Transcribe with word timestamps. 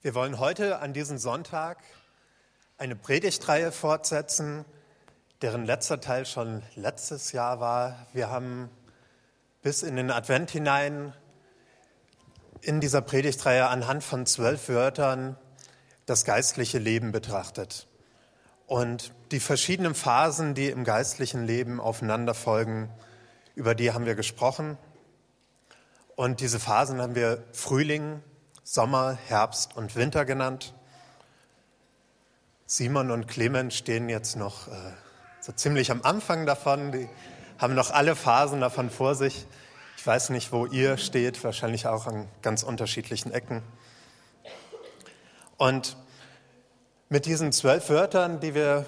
Wir 0.00 0.14
wollen 0.14 0.38
heute 0.38 0.78
an 0.78 0.92
diesem 0.92 1.18
Sonntag 1.18 1.78
eine 2.76 2.94
Predigtreihe 2.94 3.72
fortsetzen, 3.72 4.64
deren 5.42 5.64
letzter 5.64 6.00
Teil 6.00 6.24
schon 6.24 6.62
letztes 6.76 7.32
Jahr 7.32 7.58
war. 7.58 8.06
Wir 8.12 8.30
haben 8.30 8.70
bis 9.60 9.82
in 9.82 9.96
den 9.96 10.12
Advent 10.12 10.52
hinein 10.52 11.14
in 12.60 12.80
dieser 12.80 13.02
Predigtreihe 13.02 13.66
anhand 13.66 14.04
von 14.04 14.24
zwölf 14.24 14.68
Wörtern 14.68 15.36
das 16.06 16.24
geistliche 16.24 16.78
Leben 16.78 17.10
betrachtet. 17.10 17.88
Und 18.68 19.12
die 19.32 19.40
verschiedenen 19.40 19.96
Phasen, 19.96 20.54
die 20.54 20.68
im 20.68 20.84
geistlichen 20.84 21.44
Leben 21.44 21.80
aufeinander 21.80 22.34
folgen, 22.34 22.88
über 23.56 23.74
die 23.74 23.90
haben 23.90 24.06
wir 24.06 24.14
gesprochen. 24.14 24.78
Und 26.14 26.38
diese 26.38 26.60
Phasen 26.60 27.02
haben 27.02 27.16
wir 27.16 27.42
Frühling, 27.52 28.22
Sommer, 28.70 29.16
Herbst 29.28 29.78
und 29.78 29.96
Winter 29.96 30.26
genannt. 30.26 30.74
Simon 32.66 33.10
und 33.10 33.26
Clemens 33.26 33.74
stehen 33.74 34.10
jetzt 34.10 34.36
noch 34.36 34.68
äh, 34.68 34.72
so 35.40 35.52
ziemlich 35.52 35.90
am 35.90 36.02
Anfang 36.02 36.44
davon. 36.44 36.92
Die 36.92 37.08
haben 37.56 37.74
noch 37.74 37.90
alle 37.90 38.14
Phasen 38.14 38.60
davon 38.60 38.90
vor 38.90 39.14
sich. 39.14 39.46
Ich 39.96 40.06
weiß 40.06 40.28
nicht, 40.28 40.52
wo 40.52 40.66
ihr 40.66 40.98
steht, 40.98 41.42
wahrscheinlich 41.44 41.86
auch 41.86 42.06
an 42.06 42.28
ganz 42.42 42.62
unterschiedlichen 42.62 43.32
Ecken. 43.32 43.62
Und 45.56 45.96
mit 47.08 47.24
diesen 47.24 47.52
zwölf 47.52 47.88
Wörtern, 47.88 48.38
die 48.38 48.54
wir 48.54 48.84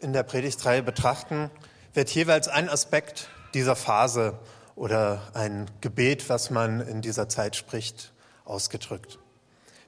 in 0.00 0.12
der 0.12 0.24
Predigtreihe 0.24 0.82
betrachten, 0.82 1.52
wird 1.94 2.10
jeweils 2.10 2.48
ein 2.48 2.68
Aspekt 2.68 3.28
dieser 3.54 3.76
Phase 3.76 4.36
oder 4.74 5.22
ein 5.34 5.70
Gebet, 5.82 6.28
was 6.28 6.50
man 6.50 6.80
in 6.80 7.00
dieser 7.00 7.28
Zeit 7.28 7.54
spricht, 7.54 8.12
ausgedrückt. 8.48 9.18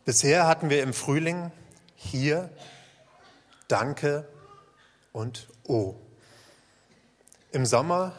Bisher 0.04 0.46
hatten 0.46 0.70
wir 0.70 0.82
im 0.82 0.92
Frühling 0.92 1.50
hier 1.94 2.50
Danke 3.68 4.28
und 5.12 5.48
O. 5.64 5.94
Im 7.52 7.66
Sommer 7.66 8.14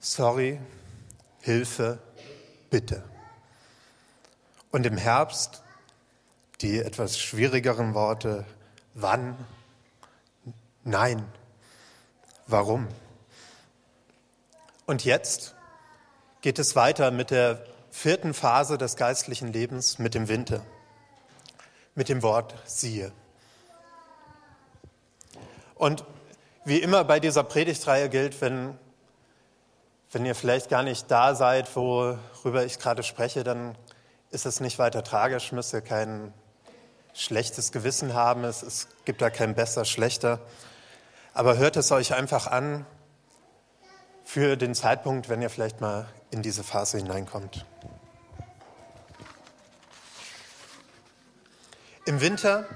Sorry, 0.00 0.60
Hilfe, 1.40 1.98
Bitte. 2.70 3.02
Und 4.70 4.86
im 4.86 4.96
Herbst 4.96 5.62
die 6.60 6.78
etwas 6.78 7.18
schwierigeren 7.18 7.94
Worte 7.94 8.44
Wann, 8.94 9.36
Nein, 10.84 11.24
Warum. 12.46 12.88
Und 14.86 15.04
jetzt 15.04 15.54
geht 16.40 16.58
es 16.58 16.74
weiter 16.76 17.10
mit 17.10 17.30
der 17.30 17.64
vierten 17.98 18.32
Phase 18.32 18.78
des 18.78 18.94
geistlichen 18.94 19.52
Lebens 19.52 19.98
mit 19.98 20.14
dem 20.14 20.28
Winter, 20.28 20.64
mit 21.96 22.08
dem 22.08 22.22
Wort 22.22 22.54
siehe. 22.64 23.10
Und 25.74 26.04
wie 26.64 26.78
immer 26.78 27.02
bei 27.02 27.18
dieser 27.18 27.42
Predigtreihe 27.42 28.08
gilt, 28.08 28.40
wenn, 28.40 28.78
wenn 30.12 30.24
ihr 30.24 30.36
vielleicht 30.36 30.68
gar 30.68 30.84
nicht 30.84 31.10
da 31.10 31.34
seid, 31.34 31.74
worüber 31.74 32.64
ich 32.64 32.78
gerade 32.78 33.02
spreche, 33.02 33.42
dann 33.42 33.76
ist 34.30 34.46
es 34.46 34.60
nicht 34.60 34.78
weiter 34.78 35.02
tragisch, 35.02 35.50
müsst 35.50 35.74
ihr 35.74 35.80
kein 35.80 36.32
schlechtes 37.14 37.72
Gewissen 37.72 38.14
haben, 38.14 38.44
es, 38.44 38.62
es 38.62 38.86
gibt 39.06 39.20
da 39.22 39.28
kein 39.28 39.56
besser, 39.56 39.84
schlechter. 39.84 40.38
Aber 41.34 41.56
hört 41.56 41.76
es 41.76 41.90
euch 41.90 42.14
einfach 42.14 42.46
an 42.46 42.86
für 44.28 44.58
den 44.58 44.74
Zeitpunkt, 44.74 45.30
wenn 45.30 45.40
ihr 45.40 45.48
vielleicht 45.48 45.80
mal 45.80 46.06
in 46.30 46.42
diese 46.42 46.62
Phase 46.62 46.98
hineinkommt. 46.98 47.64
Im 52.04 52.20
Winter 52.20 52.66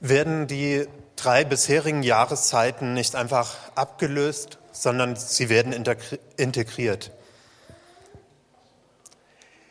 werden 0.00 0.48
die 0.48 0.88
drei 1.14 1.44
bisherigen 1.44 2.02
Jahreszeiten 2.02 2.94
nicht 2.94 3.14
einfach 3.14 3.54
abgelöst, 3.76 4.58
sondern 4.72 5.14
sie 5.14 5.48
werden 5.50 5.72
integriert. 6.36 7.12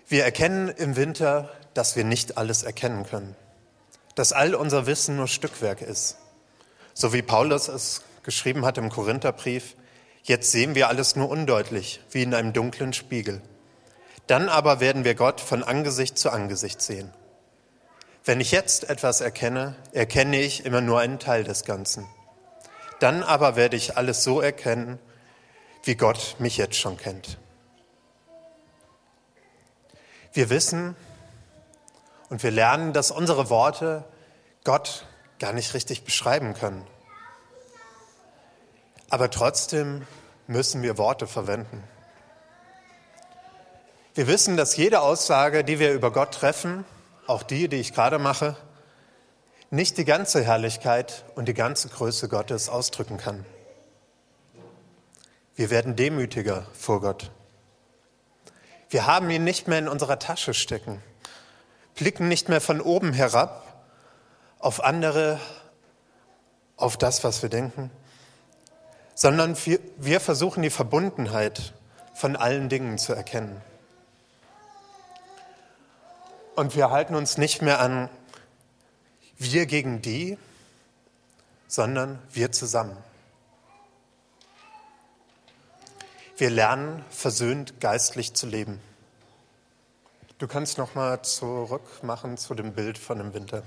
Wir 0.07 0.23
erkennen 0.23 0.69
im 0.69 0.95
Winter, 0.95 1.51
dass 1.73 1.97
wir 1.97 2.05
nicht 2.05 2.37
alles 2.37 2.63
erkennen 2.63 3.05
können, 3.05 3.35
dass 4.15 4.31
all 4.31 4.55
unser 4.55 4.85
Wissen 4.85 5.17
nur 5.17 5.27
Stückwerk 5.27 5.81
ist. 5.81 6.15
So 6.93 7.11
wie 7.11 7.21
Paulus 7.21 7.67
es 7.67 8.01
geschrieben 8.23 8.65
hat 8.65 8.77
im 8.77 8.89
Korintherbrief, 8.89 9.75
Jetzt 10.27 10.51
sehen 10.51 10.73
wir 10.73 10.89
alles 10.89 11.15
nur 11.15 11.29
undeutlich, 11.29 12.01
wie 12.09 12.23
in 12.23 12.33
einem 12.33 12.51
dunklen 12.51 12.93
Spiegel. 12.93 13.43
Dann 14.25 14.49
aber 14.49 14.79
werden 14.79 15.03
wir 15.03 15.13
Gott 15.13 15.39
von 15.39 15.63
Angesicht 15.63 16.17
zu 16.17 16.31
Angesicht 16.31 16.81
sehen. 16.81 17.13
Wenn 18.23 18.41
ich 18.41 18.49
jetzt 18.49 18.89
etwas 18.89 19.21
erkenne, 19.21 19.75
erkenne 19.91 20.41
ich 20.41 20.65
immer 20.65 20.81
nur 20.81 20.99
einen 20.99 21.19
Teil 21.19 21.43
des 21.43 21.63
Ganzen. 21.63 22.07
Dann 22.99 23.21
aber 23.21 23.55
werde 23.55 23.77
ich 23.77 23.97
alles 23.97 24.23
so 24.23 24.41
erkennen, 24.41 24.97
wie 25.83 25.93
Gott 25.93 26.37
mich 26.39 26.57
jetzt 26.57 26.77
schon 26.77 26.97
kennt. 26.97 27.37
Wir 30.33 30.49
wissen 30.49 30.95
und 32.31 32.41
wir 32.41 32.49
lernen, 32.49 32.93
dass 32.93 33.11
unsere 33.11 33.51
Worte 33.51 34.03
Gott 34.63 35.05
gar 35.37 35.53
nicht 35.53 35.75
richtig 35.75 36.03
beschreiben 36.03 36.55
können. 36.55 36.87
Aber 39.09 39.29
trotzdem 39.29 40.05
müssen 40.47 40.81
wir 40.81 40.97
Worte 40.97 41.27
verwenden. 41.27 41.83
Wir 44.13 44.27
wissen, 44.27 44.55
dass 44.55 44.77
jede 44.77 45.01
Aussage, 45.01 45.63
die 45.63 45.79
wir 45.79 45.93
über 45.93 46.11
Gott 46.11 46.33
treffen, 46.33 46.85
auch 47.27 47.43
die, 47.43 47.67
die 47.67 47.77
ich 47.77 47.93
gerade 47.93 48.19
mache, 48.19 48.55
nicht 49.71 49.97
die 49.97 50.05
ganze 50.05 50.43
Herrlichkeit 50.43 51.25
und 51.35 51.47
die 51.47 51.53
ganze 51.53 51.89
Größe 51.89 52.29
Gottes 52.29 52.69
ausdrücken 52.69 53.17
kann. 53.17 53.45
Wir 55.55 55.69
werden 55.69 55.95
demütiger 55.95 56.65
vor 56.73 57.01
Gott. 57.01 57.31
Wir 58.89 59.05
haben 59.05 59.29
ihn 59.29 59.43
nicht 59.43 59.67
mehr 59.67 59.79
in 59.79 59.87
unserer 59.87 60.19
Tasche 60.19 60.53
stecken, 60.53 61.01
blicken 61.95 62.27
nicht 62.27 62.49
mehr 62.49 62.61
von 62.61 62.79
oben 62.79 63.13
herab 63.13 63.85
auf 64.59 64.83
andere, 64.83 65.39
auf 66.77 66.95
das, 66.97 67.23
was 67.23 67.41
wir 67.41 67.49
denken, 67.49 67.91
sondern 69.15 69.57
wir 69.97 70.19
versuchen 70.19 70.61
die 70.61 70.69
Verbundenheit 70.69 71.73
von 72.13 72.35
allen 72.35 72.69
Dingen 72.69 72.97
zu 72.97 73.13
erkennen. 73.13 73.61
Und 76.55 76.75
wir 76.75 76.91
halten 76.91 77.15
uns 77.15 77.37
nicht 77.37 77.61
mehr 77.61 77.79
an 77.79 78.09
wir 79.37 79.65
gegen 79.65 80.01
die, 80.01 80.37
sondern 81.67 82.19
wir 82.31 82.51
zusammen. 82.51 82.95
Wir 86.37 86.49
lernen 86.49 87.03
versöhnt 87.09 87.79
geistlich 87.79 88.33
zu 88.33 88.45
leben. 88.45 88.81
Du 90.37 90.47
kannst 90.47 90.77
noch 90.77 90.95
mal 90.95 91.21
zurück 91.21 92.03
machen 92.03 92.37
zu 92.37 92.55
dem 92.55 92.73
Bild 92.73 92.97
von 92.97 93.17
dem 93.17 93.33
Winter. 93.33 93.63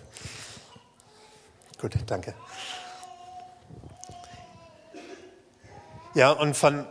Gut, 1.80 1.96
danke. 2.06 2.34
Ja, 6.18 6.32
und 6.32 6.56
von, 6.56 6.84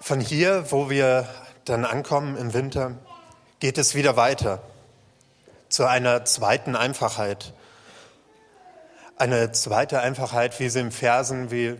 von 0.00 0.18
hier, 0.18 0.72
wo 0.72 0.88
wir 0.88 1.28
dann 1.66 1.84
ankommen 1.84 2.38
im 2.38 2.54
Winter, 2.54 2.92
geht 3.60 3.76
es 3.76 3.94
wieder 3.94 4.16
weiter 4.16 4.62
zu 5.68 5.84
einer 5.84 6.24
zweiten 6.24 6.74
Einfachheit. 6.74 7.52
Eine 9.16 9.52
zweite 9.52 10.00
Einfachheit, 10.00 10.58
wie 10.58 10.70
sie 10.70 10.80
im 10.80 10.90
Versen 10.90 11.50
wie 11.50 11.78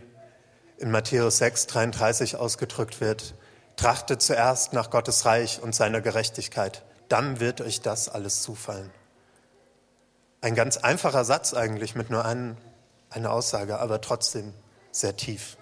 in 0.77 0.91
Matthäus 0.91 1.39
6, 1.39 1.67
33 1.67 2.37
ausgedrückt 2.37 3.01
wird. 3.01 3.35
Trachtet 3.77 4.21
zuerst 4.21 4.75
nach 4.75 4.91
Gottes 4.91 5.25
Reich 5.25 5.63
und 5.63 5.75
seiner 5.75 6.03
Gerechtigkeit, 6.03 6.83
dann 7.09 7.41
wird 7.41 7.63
euch 7.63 7.81
das 7.81 8.11
alles 8.11 8.43
zufallen. 8.43 8.91
Ein 10.43 10.55
ganz 10.55 10.77
einfacher 10.77 11.25
Satz 11.25 11.55
eigentlich 11.55 11.95
mit 11.95 12.11
nur 12.11 12.23
ein, 12.23 12.59
einer 13.09 13.33
Aussage, 13.33 13.79
aber 13.79 14.03
trotzdem 14.03 14.53
sehr 14.93 15.17
tief. 15.17 15.57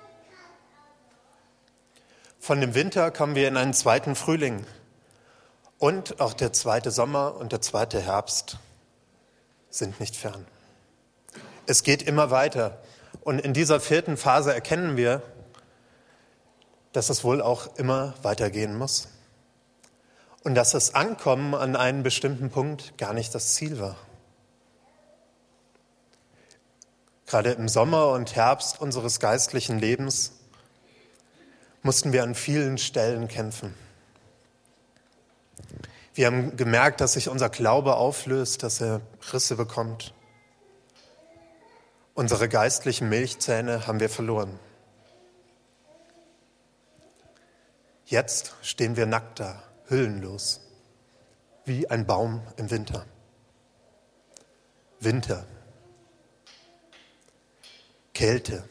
Von 2.38 2.60
dem 2.60 2.74
Winter 2.74 3.10
kommen 3.10 3.34
wir 3.34 3.48
in 3.48 3.56
einen 3.56 3.72
zweiten 3.72 4.14
Frühling 4.14 4.66
und 5.78 6.20
auch 6.20 6.34
der 6.34 6.52
zweite 6.52 6.90
Sommer 6.90 7.36
und 7.36 7.52
der 7.52 7.60
zweite 7.62 8.00
Herbst 8.00 8.58
sind 9.70 10.00
nicht 10.00 10.16
fern. 10.16 10.46
Es 11.66 11.82
geht 11.82 12.02
immer 12.02 12.30
weiter 12.30 12.78
und 13.22 13.38
in 13.40 13.54
dieser 13.54 13.80
vierten 13.80 14.16
Phase 14.16 14.52
erkennen 14.52 14.96
wir, 14.96 15.22
dass 16.92 17.08
es 17.08 17.22
wohl 17.22 17.40
auch 17.40 17.76
immer 17.76 18.14
weitergehen 18.22 18.76
muss 18.76 19.08
und 20.42 20.54
dass 20.54 20.72
das 20.72 20.94
Ankommen 20.94 21.54
an 21.54 21.76
einen 21.76 22.02
bestimmten 22.02 22.50
Punkt 22.50 22.98
gar 22.98 23.12
nicht 23.12 23.34
das 23.34 23.54
Ziel 23.54 23.78
war. 23.78 23.96
Gerade 27.30 27.52
im 27.52 27.68
Sommer 27.68 28.08
und 28.08 28.34
Herbst 28.34 28.80
unseres 28.80 29.20
geistlichen 29.20 29.78
Lebens 29.78 30.32
mussten 31.80 32.12
wir 32.12 32.24
an 32.24 32.34
vielen 32.34 32.76
Stellen 32.76 33.28
kämpfen. 33.28 33.72
Wir 36.12 36.26
haben 36.26 36.56
gemerkt, 36.56 37.00
dass 37.00 37.12
sich 37.12 37.28
unser 37.28 37.48
Glaube 37.48 37.94
auflöst, 37.94 38.64
dass 38.64 38.80
er 38.80 39.00
Risse 39.32 39.54
bekommt. 39.54 40.12
Unsere 42.14 42.48
geistlichen 42.48 43.08
Milchzähne 43.08 43.86
haben 43.86 44.00
wir 44.00 44.10
verloren. 44.10 44.58
Jetzt 48.06 48.56
stehen 48.60 48.96
wir 48.96 49.06
nackt 49.06 49.38
da, 49.38 49.62
hüllenlos, 49.86 50.62
wie 51.64 51.88
ein 51.88 52.06
Baum 52.06 52.42
im 52.56 52.72
Winter. 52.72 53.06
Winter, 54.98 55.46
Kälte, 58.14 58.68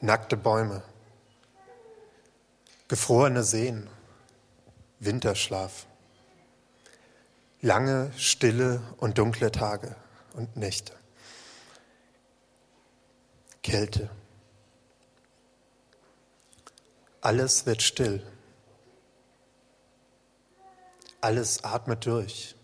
nackte 0.00 0.36
Bäume, 0.36 0.82
gefrorene 2.88 3.42
Seen, 3.42 3.88
Winterschlaf, 4.98 5.86
lange, 7.60 8.12
stille 8.16 8.82
und 8.98 9.18
dunkle 9.18 9.50
Tage 9.50 9.96
und 10.34 10.56
Nächte, 10.56 10.94
Kälte. 13.62 14.10
Alles 17.20 17.66
wird 17.66 17.82
still. 17.82 18.26
Alles 21.20 21.62
atmet 21.64 22.06
durch. 22.06 22.54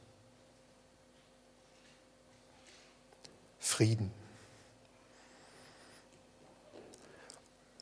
Frieden. 3.58 4.15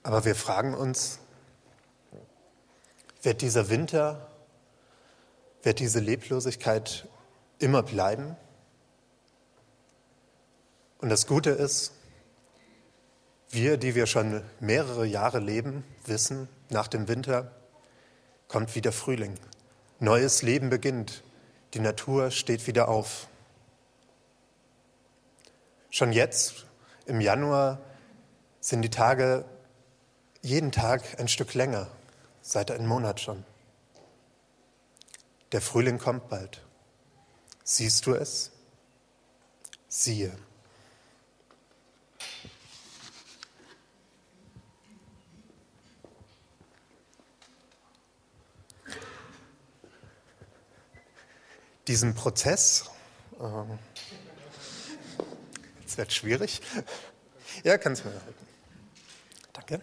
Aber 0.04 0.26
wir 0.26 0.34
fragen 0.34 0.74
uns, 0.74 1.18
wird 3.22 3.40
dieser 3.40 3.70
Winter, 3.70 4.30
wird 5.62 5.80
diese 5.80 5.98
Leblosigkeit 5.98 7.08
immer 7.58 7.82
bleiben? 7.82 8.36
Und 10.98 11.08
das 11.08 11.26
Gute 11.26 11.50
ist, 11.50 11.92
wir, 13.48 13.78
die 13.78 13.94
wir 13.94 14.06
schon 14.06 14.42
mehrere 14.60 15.06
Jahre 15.06 15.38
leben, 15.38 15.84
wissen, 16.04 16.48
nach 16.68 16.86
dem 16.86 17.08
Winter 17.08 17.50
kommt 18.46 18.74
wieder 18.74 18.92
Frühling. 18.92 19.34
Neues 20.00 20.42
Leben 20.42 20.68
beginnt. 20.68 21.22
Die 21.72 21.80
Natur 21.80 22.30
steht 22.30 22.66
wieder 22.66 22.88
auf. 22.88 23.26
Schon 25.88 26.12
jetzt, 26.12 26.66
im 27.06 27.22
Januar, 27.22 27.80
sind 28.60 28.82
die 28.82 28.90
Tage 28.90 29.46
jeden 30.44 30.72
Tag 30.72 31.18
ein 31.18 31.26
Stück 31.26 31.54
länger, 31.54 31.88
seit 32.42 32.70
einem 32.70 32.86
Monat 32.86 33.18
schon. 33.18 33.44
Der 35.52 35.62
Frühling 35.62 35.98
kommt 35.98 36.28
bald. 36.28 36.60
Siehst 37.64 38.04
du 38.04 38.14
es? 38.14 38.50
Siehe. 39.88 40.36
Diesen 51.88 52.14
Prozess, 52.14 52.90
ähm, 53.40 53.78
jetzt 55.80 55.96
wird 55.96 56.12
schwierig. 56.12 56.60
Ja, 57.62 57.78
kannst 57.78 58.04
du 58.04 58.08
mir 58.08 58.14
halten. 58.14 58.46
Danke. 59.54 59.80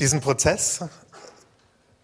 Diesen 0.00 0.20
Prozess 0.20 0.84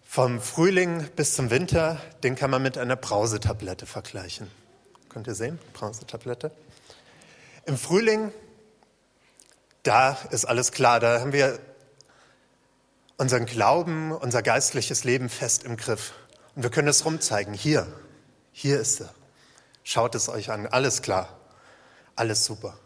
vom 0.03 0.41
Frühling 0.41 1.07
bis 1.15 1.33
zum 1.33 1.49
Winter, 1.49 2.01
den 2.23 2.35
kann 2.35 2.51
man 2.51 2.61
mit 2.61 2.77
einer 2.77 2.97
Brausetablette 2.97 3.85
vergleichen. 3.85 4.51
Könnt 5.07 5.27
ihr 5.27 5.35
sehen? 5.35 5.59
Brausetablette. 5.71 6.51
Im 7.65 7.77
Frühling, 7.77 8.33
da 9.83 10.17
ist 10.31 10.43
alles 10.43 10.73
klar, 10.73 10.99
da 10.99 11.21
haben 11.21 11.31
wir 11.31 11.57
unseren 13.15 13.45
Glauben, 13.45 14.11
unser 14.11 14.41
geistliches 14.41 15.05
Leben 15.05 15.29
fest 15.29 15.63
im 15.63 15.77
Griff. 15.77 16.11
Und 16.53 16.63
wir 16.63 16.71
können 16.71 16.89
es 16.89 17.05
rumzeigen. 17.05 17.53
Hier, 17.53 17.87
hier 18.51 18.77
ist 18.77 18.99
er. 18.99 19.09
Schaut 19.85 20.15
es 20.15 20.27
euch 20.27 20.51
an. 20.51 20.67
Alles 20.67 21.01
klar. 21.01 21.29
Alles 22.17 22.43
super. 22.43 22.77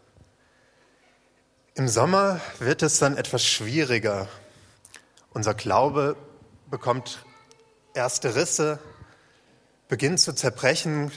Im 1.74 1.88
Sommer 1.88 2.40
wird 2.60 2.82
es 2.82 3.00
dann 3.00 3.16
etwas 3.16 3.44
schwieriger. 3.44 4.28
Unser 5.32 5.54
Glaube 5.54 6.16
bekommt 6.70 7.24
erste 7.94 8.34
Risse, 8.34 8.80
beginnt 9.86 10.18
zu 10.18 10.34
zerbrechen, 10.34 11.12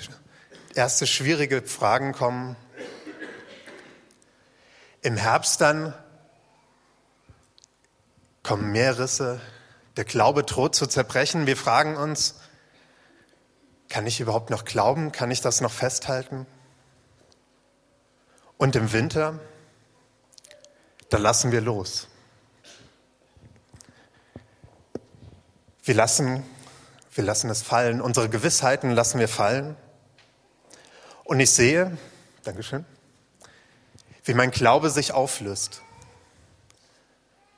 erste 0.76 1.08
schwierige 1.08 1.64
Fragen 1.64 2.14
kommen. 2.14 2.56
Im 5.02 5.18
Herbst 5.18 5.62
dann 5.62 5.96
kommen 8.44 8.72
mehr 8.72 9.00
Risse, 9.00 9.42
der 9.98 10.06
Glaube 10.06 10.44
droht 10.44 10.76
zu 10.76 10.86
zerbrechen. 10.86 11.48
Wir 11.48 11.58
fragen 11.58 11.98
uns, 11.98 12.36
kann 13.90 14.06
ich 14.06 14.20
überhaupt 14.20 14.52
noch 14.52 14.64
glauben? 14.64 15.12
Kann 15.12 15.32
ich 15.32 15.42
das 15.42 15.60
noch 15.60 15.72
festhalten? 15.72 16.46
Und 18.58 18.76
im 18.76 18.94
Winter, 18.94 19.40
da 21.10 21.18
lassen 21.18 21.52
wir 21.52 21.62
los. 21.62 22.08
Wir 25.86 25.96
lassen, 25.96 26.46
wir 27.14 27.26
lassen 27.26 27.50
es 27.50 27.62
fallen. 27.62 28.00
Unsere 28.00 28.30
Gewissheiten 28.30 28.92
lassen 28.92 29.20
wir 29.20 29.28
fallen. 29.28 29.76
Und 31.26 31.42
ich 31.42 31.52
sehe, 31.52 31.98
Dankeschön, 32.44 32.86
wie 34.24 34.34
mein 34.34 34.52
Glaube 34.52 34.90
sich 34.90 35.12
auflöst. 35.12 35.82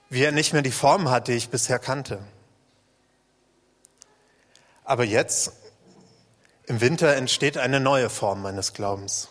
Wie 0.09 0.23
er 0.23 0.31
nicht 0.31 0.53
mehr 0.53 0.63
die 0.63 0.71
Form 0.71 1.09
hat, 1.09 1.27
die 1.27 1.33
ich 1.33 1.49
bisher 1.49 1.77
kannte. 1.77 2.19
Aber 4.83 5.03
jetzt, 5.03 5.51
im 6.65 6.81
Winter, 6.81 7.15
entsteht 7.15 7.57
eine 7.59 7.79
neue 7.79 8.09
Form 8.09 8.41
meines 8.41 8.73
Glaubens. 8.73 9.29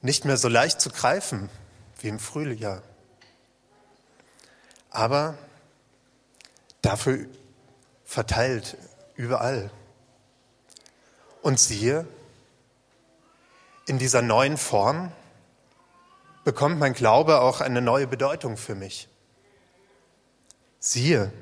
Nicht 0.00 0.24
mehr 0.24 0.36
so 0.36 0.48
leicht 0.48 0.80
zu 0.80 0.90
greifen 0.90 1.50
wie 2.00 2.08
im 2.08 2.18
Frühjahr. 2.20 2.82
Aber 4.90 5.38
dafür 6.82 7.26
verteilt 8.04 8.76
überall. 9.14 9.70
Und 11.40 11.58
siehe, 11.58 12.06
in 13.86 13.98
dieser 13.98 14.22
neuen 14.22 14.56
Form 14.56 15.12
bekommt 16.44 16.78
mein 16.78 16.92
Glaube 16.92 17.40
auch 17.40 17.60
eine 17.60 17.80
neue 17.80 18.06
Bedeutung 18.06 18.56
für 18.56 18.74
mich. 18.74 19.08
Siehe, 20.78 21.32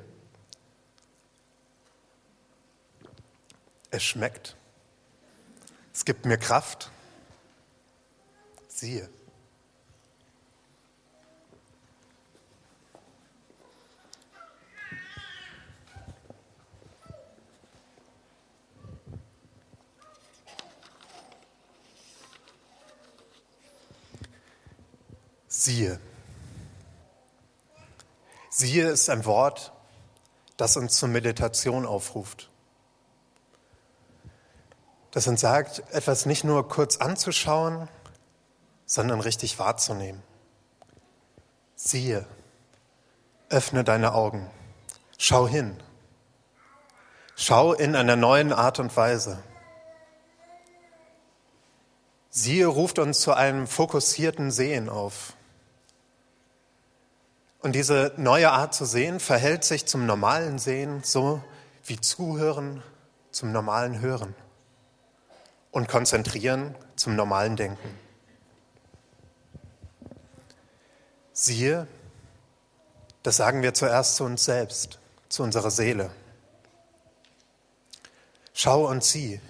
es 3.91 4.03
schmeckt. 4.03 4.57
Es 5.93 6.05
gibt 6.05 6.25
mir 6.25 6.39
Kraft. 6.39 6.91
Siehe. 8.69 9.09
Siehe. 25.61 26.01
Siehe 28.49 28.89
ist 28.89 29.11
ein 29.11 29.27
Wort, 29.27 29.75
das 30.57 30.79
uns 30.79 30.97
zur 30.97 31.11
Meditation 31.11 31.85
aufruft. 31.85 32.49
Das 35.11 35.27
uns 35.27 35.43
sagt, 35.43 35.81
etwas 35.93 36.25
nicht 36.25 36.45
nur 36.45 36.67
kurz 36.67 36.97
anzuschauen, 36.97 37.91
sondern 38.87 39.21
richtig 39.21 39.59
wahrzunehmen. 39.59 40.23
Siehe, 41.77 42.27
öffne 43.51 43.85
deine 43.85 44.15
Augen, 44.15 44.51
schau 45.19 45.47
hin, 45.47 45.77
schau 47.37 47.75
in 47.75 47.97
einer 47.97 48.17
neuen 48.17 48.55
Art 48.55 48.79
und 48.79 48.97
Weise. 48.97 49.43
Siehe 52.31 52.67
ruft 52.67 52.99
uns 52.99 53.21
zu 53.21 53.35
einem 53.35 53.67
fokussierten 53.67 54.51
Sehen 54.51 54.89
auf. 54.89 55.35
Und 57.61 57.73
diese 57.73 58.13
neue 58.17 58.51
Art 58.51 58.75
zu 58.75 58.87
sehen 58.87 59.21
verhält 59.21 59.65
sich 59.65 59.87
zum 59.87 60.07
normalen 60.07 60.59
Sehen 60.59 61.03
so 61.05 61.43
wie 61.85 62.01
Zuhören 62.01 62.83
zum 63.31 63.53
normalen 63.53 64.01
Hören 64.01 64.35
und 65.71 65.89
Konzentrieren 65.89 66.75
zum 66.97 67.17
normalen 67.17 67.57
Denken. 67.57 67.99
Siehe, 71.33 71.87
das 73.23 73.37
sagen 73.37 73.63
wir 73.63 73.75
zuerst 73.75 74.17
zu 74.17 74.25
uns 74.25 74.45
selbst, 74.45 74.99
zu 75.29 75.43
unserer 75.43 75.71
Seele. 75.71 76.11
Schau 78.55 78.89
und 78.89 79.05
sieh, 79.05 79.41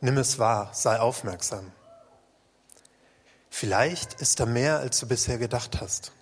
nimm 0.00 0.18
es 0.18 0.38
wahr, 0.38 0.70
sei 0.72 1.00
aufmerksam. 1.00 1.72
Vielleicht 3.50 4.14
ist 4.20 4.40
da 4.40 4.46
mehr, 4.46 4.78
als 4.78 5.00
du 5.00 5.06
bisher 5.06 5.38
gedacht 5.38 5.80
hast. 5.80 6.12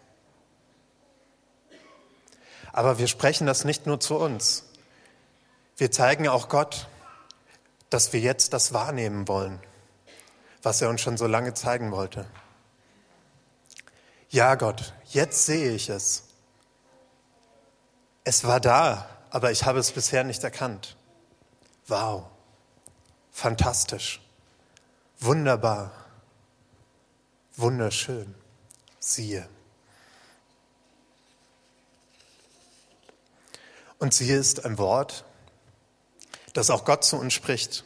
Aber 2.72 2.98
wir 2.98 3.08
sprechen 3.08 3.46
das 3.46 3.64
nicht 3.64 3.86
nur 3.86 4.00
zu 4.00 4.16
uns. 4.16 4.64
Wir 5.76 5.90
zeigen 5.90 6.28
auch 6.28 6.48
Gott, 6.48 6.88
dass 7.88 8.12
wir 8.12 8.20
jetzt 8.20 8.52
das 8.52 8.72
wahrnehmen 8.72 9.26
wollen, 9.28 9.60
was 10.62 10.80
er 10.80 10.88
uns 10.88 11.00
schon 11.00 11.16
so 11.16 11.26
lange 11.26 11.54
zeigen 11.54 11.90
wollte. 11.90 12.26
Ja, 14.28 14.54
Gott, 14.54 14.94
jetzt 15.08 15.46
sehe 15.46 15.72
ich 15.72 15.88
es. 15.88 16.24
Es 18.22 18.44
war 18.44 18.60
da, 18.60 19.08
aber 19.30 19.50
ich 19.50 19.64
habe 19.64 19.80
es 19.80 19.90
bisher 19.90 20.22
nicht 20.22 20.44
erkannt. 20.44 20.96
Wow, 21.88 22.26
fantastisch, 23.32 24.20
wunderbar, 25.18 25.90
wunderschön, 27.56 28.34
siehe. 29.00 29.48
Und 34.00 34.14
siehe 34.14 34.36
ist 34.36 34.64
ein 34.64 34.78
Wort, 34.78 35.24
das 36.54 36.70
auch 36.70 36.86
Gott 36.86 37.04
zu 37.04 37.16
uns 37.18 37.34
spricht. 37.34 37.84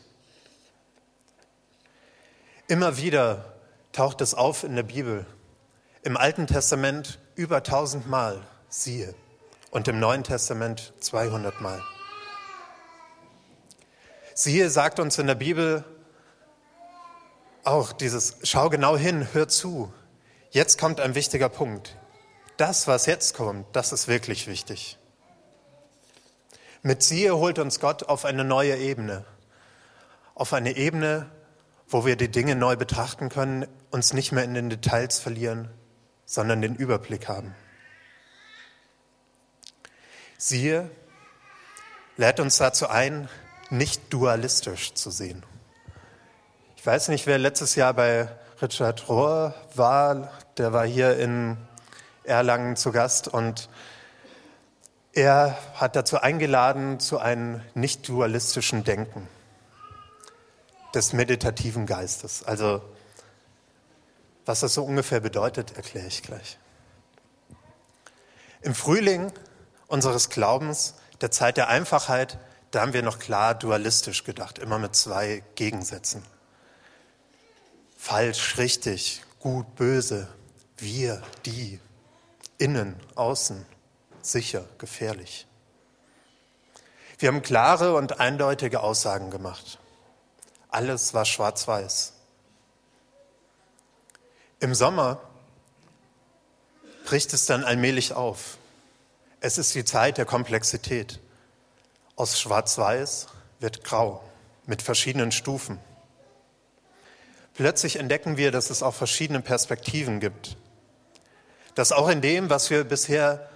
Immer 2.69 2.97
wieder 2.97 3.53
taucht 3.93 4.21
es 4.21 4.33
auf 4.33 4.63
in 4.63 4.77
der 4.77 4.85
Bibel. 4.85 5.27
Im 6.03 6.17
Alten 6.17 6.47
Testament 6.47 7.19
über 7.35 7.65
tausendmal, 7.65 8.41
siehe, 8.69 9.15
und 9.73 9.89
im 9.89 9.99
Neuen 9.99 10.23
Testament 10.23 10.93
200 11.01 11.61
Mal. 11.61 11.83
Siehe 14.35 14.71
sagt 14.71 15.01
uns 15.01 15.19
in 15.19 15.27
der 15.27 15.35
Bibel 15.35 15.85
auch 17.65 17.93
dieses, 17.93 18.37
schau 18.45 18.71
genau 18.71 18.97
hin, 18.97 19.27
hör 19.33 19.49
zu. 19.49 19.93
Jetzt 20.51 20.79
kommt 20.79 21.01
ein 21.01 21.17
wichtiger 21.17 21.49
Punkt. 21.49 21.97
Das, 22.57 22.87
was 22.87 23.07
jetzt 23.07 23.35
kommt, 23.35 23.67
das 23.75 23.91
ist 23.91 24.07
wirklich 24.07 24.47
wichtig. 24.47 24.97
Mit 26.87 27.03
Siehe 27.03 27.35
holt 27.35 27.59
uns 27.59 27.81
Gott 27.81 28.03
auf 28.03 28.27
eine 28.27 28.45
neue 28.45 28.77
Ebene. 28.77 29.25
Auf 30.35 30.53
eine 30.53 30.77
Ebene, 30.77 31.31
wo 31.89 32.05
wir 32.05 32.15
die 32.15 32.31
Dinge 32.31 32.57
neu 32.57 32.77
betrachten 32.77 33.31
können, 33.31 33.67
uns 33.91 34.13
nicht 34.13 34.33
mehr 34.33 34.45
in 34.45 34.53
den 34.53 34.69
Details 34.69 35.19
verlieren, 35.19 35.71
sondern 36.27 36.61
den 36.61 36.75
Überblick 36.75 37.27
haben. 37.27 37.55
Siehe 40.37 40.91
lädt 42.19 42.39
uns 42.39 42.59
dazu 42.59 42.87
ein, 42.87 43.31
nicht 43.71 44.13
dualistisch 44.13 44.93
zu 44.93 45.11
sehen. 45.11 45.43
Ich 46.77 46.85
weiß 46.85 47.09
nicht, 47.09 47.27
wer 47.27 47.39
letztes 47.39 47.77
Jahr 47.77 47.95
bei 47.95 48.29
Richard 48.61 49.09
Rohr 49.09 49.55
war, 49.75 50.31
der 50.59 50.75
war 50.75 50.87
hier 50.87 51.17
in 51.17 51.57
Erlangen 52.25 52.77
zu 52.77 52.93
Gast 52.93 53.27
und 53.27 53.71
er 55.15 55.59
hat 55.75 55.97
dazu 55.97 56.19
eingeladen 56.19 56.99
zu 57.01 57.19
einem 57.19 57.61
nicht 57.75 58.09
dualistischen 58.09 58.85
Denken 58.85 59.29
des 60.95 61.13
meditativen 61.13 61.87
Geistes. 61.87 62.45
Also 62.45 62.83
was 64.47 64.61
das 64.61 64.75
so 64.75 64.85
ungefähr 64.85 65.21
bedeutet, 65.21 65.77
erkläre 65.77 66.07
ich 66.07 66.23
gleich. 66.23 66.59
Im 68.61 68.75
Frühling 68.75 69.33
unseres 69.87 70.31
Glaubens, 70.31 70.95
der 71.21 71.31
Zeit 71.31 71.57
der 71.57 71.69
Einfachheit, 71.69 72.39
da 72.71 72.81
haben 72.81 72.93
wir 72.93 73.03
noch 73.03 73.19
klar 73.19 73.55
dualistisch 73.55 74.25
gedacht, 74.25 74.59
immer 74.59 74.79
mit 74.79 74.97
zwei 74.97 75.43
Gegensätzen. 75.55 76.23
Falsch, 77.97 78.59
richtig, 78.59 79.23
gut, 79.39 79.77
böse, 79.77 80.29
wir, 80.77 81.23
die, 81.47 81.81
innen, 82.59 82.97
außen, 83.15 83.65
sicher, 84.31 84.65
gefährlich. 84.79 85.47
Wir 87.19 87.29
haben 87.29 87.43
klare 87.43 87.95
und 87.95 88.21
eindeutige 88.21 88.81
Aussagen 88.81 89.31
gemacht. 89.31 89.79
Alles 90.69 91.15
war 91.15 91.25
schwarz-weiß. 91.25 92.13
Im 94.61 94.75
Sommer 94.75 95.21
bricht 97.05 97.33
es 97.33 97.47
dann 97.47 97.65
allmählich 97.65 98.15
auf. 98.15 98.59
Es 99.41 99.59
ist 99.59 99.75
die 99.75 99.85
Zeit 99.85 100.19
der 100.19 100.25
Komplexität. 100.25 101.21
Aus 102.17 102.41
Schwarz-Weiß 102.41 103.27
wird 103.61 103.85
Grau 103.85 104.25
mit 104.67 104.83
verschiedenen 104.83 105.33
Stufen. 105.33 105.79
Plötzlich 107.55 107.97
entdecken 107.97 108.37
wir, 108.37 108.51
dass 108.51 108.71
es 108.71 108.83
auch 108.83 108.95
verschiedene 108.95 109.41
Perspektiven 109.41 110.19
gibt. 110.19 110.57
Dass 111.75 111.93
auch 111.93 112.09
in 112.09 112.21
dem, 112.21 112.51
was 112.51 112.71
wir 112.71 112.85
bisher 112.85 113.49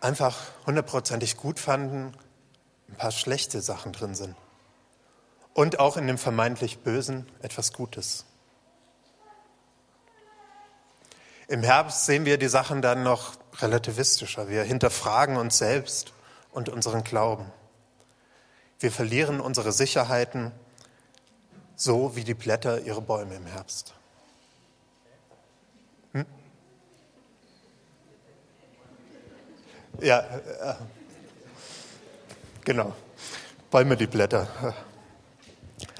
einfach 0.00 0.36
hundertprozentig 0.66 1.36
gut 1.36 1.60
fanden, 1.60 2.12
ein 2.88 2.96
paar 2.96 3.12
schlechte 3.12 3.60
Sachen 3.60 3.92
drin 3.92 4.14
sind. 4.14 4.34
Und 5.54 5.78
auch 5.78 5.96
in 5.96 6.06
dem 6.06 6.18
vermeintlich 6.18 6.80
Bösen 6.80 7.26
etwas 7.42 7.72
Gutes. 7.72 8.24
Im 11.48 11.62
Herbst 11.62 12.06
sehen 12.06 12.24
wir 12.24 12.38
die 12.38 12.48
Sachen 12.48 12.80
dann 12.80 13.02
noch 13.02 13.32
relativistischer. 13.58 14.48
Wir 14.48 14.62
hinterfragen 14.62 15.36
uns 15.36 15.58
selbst 15.58 16.12
und 16.52 16.68
unseren 16.68 17.02
Glauben. 17.02 17.50
Wir 18.78 18.92
verlieren 18.92 19.40
unsere 19.40 19.72
Sicherheiten, 19.72 20.52
so 21.76 22.14
wie 22.14 22.24
die 22.24 22.34
Blätter 22.34 22.80
ihre 22.82 23.02
Bäume 23.02 23.34
im 23.34 23.46
Herbst. 23.46 23.94
Hm? 26.12 26.24
Ja, 29.98 30.20
äh, 30.20 30.74
genau. 32.64 32.94
Bäume 33.70 33.96
die 33.96 34.06
Blätter. 34.06 34.74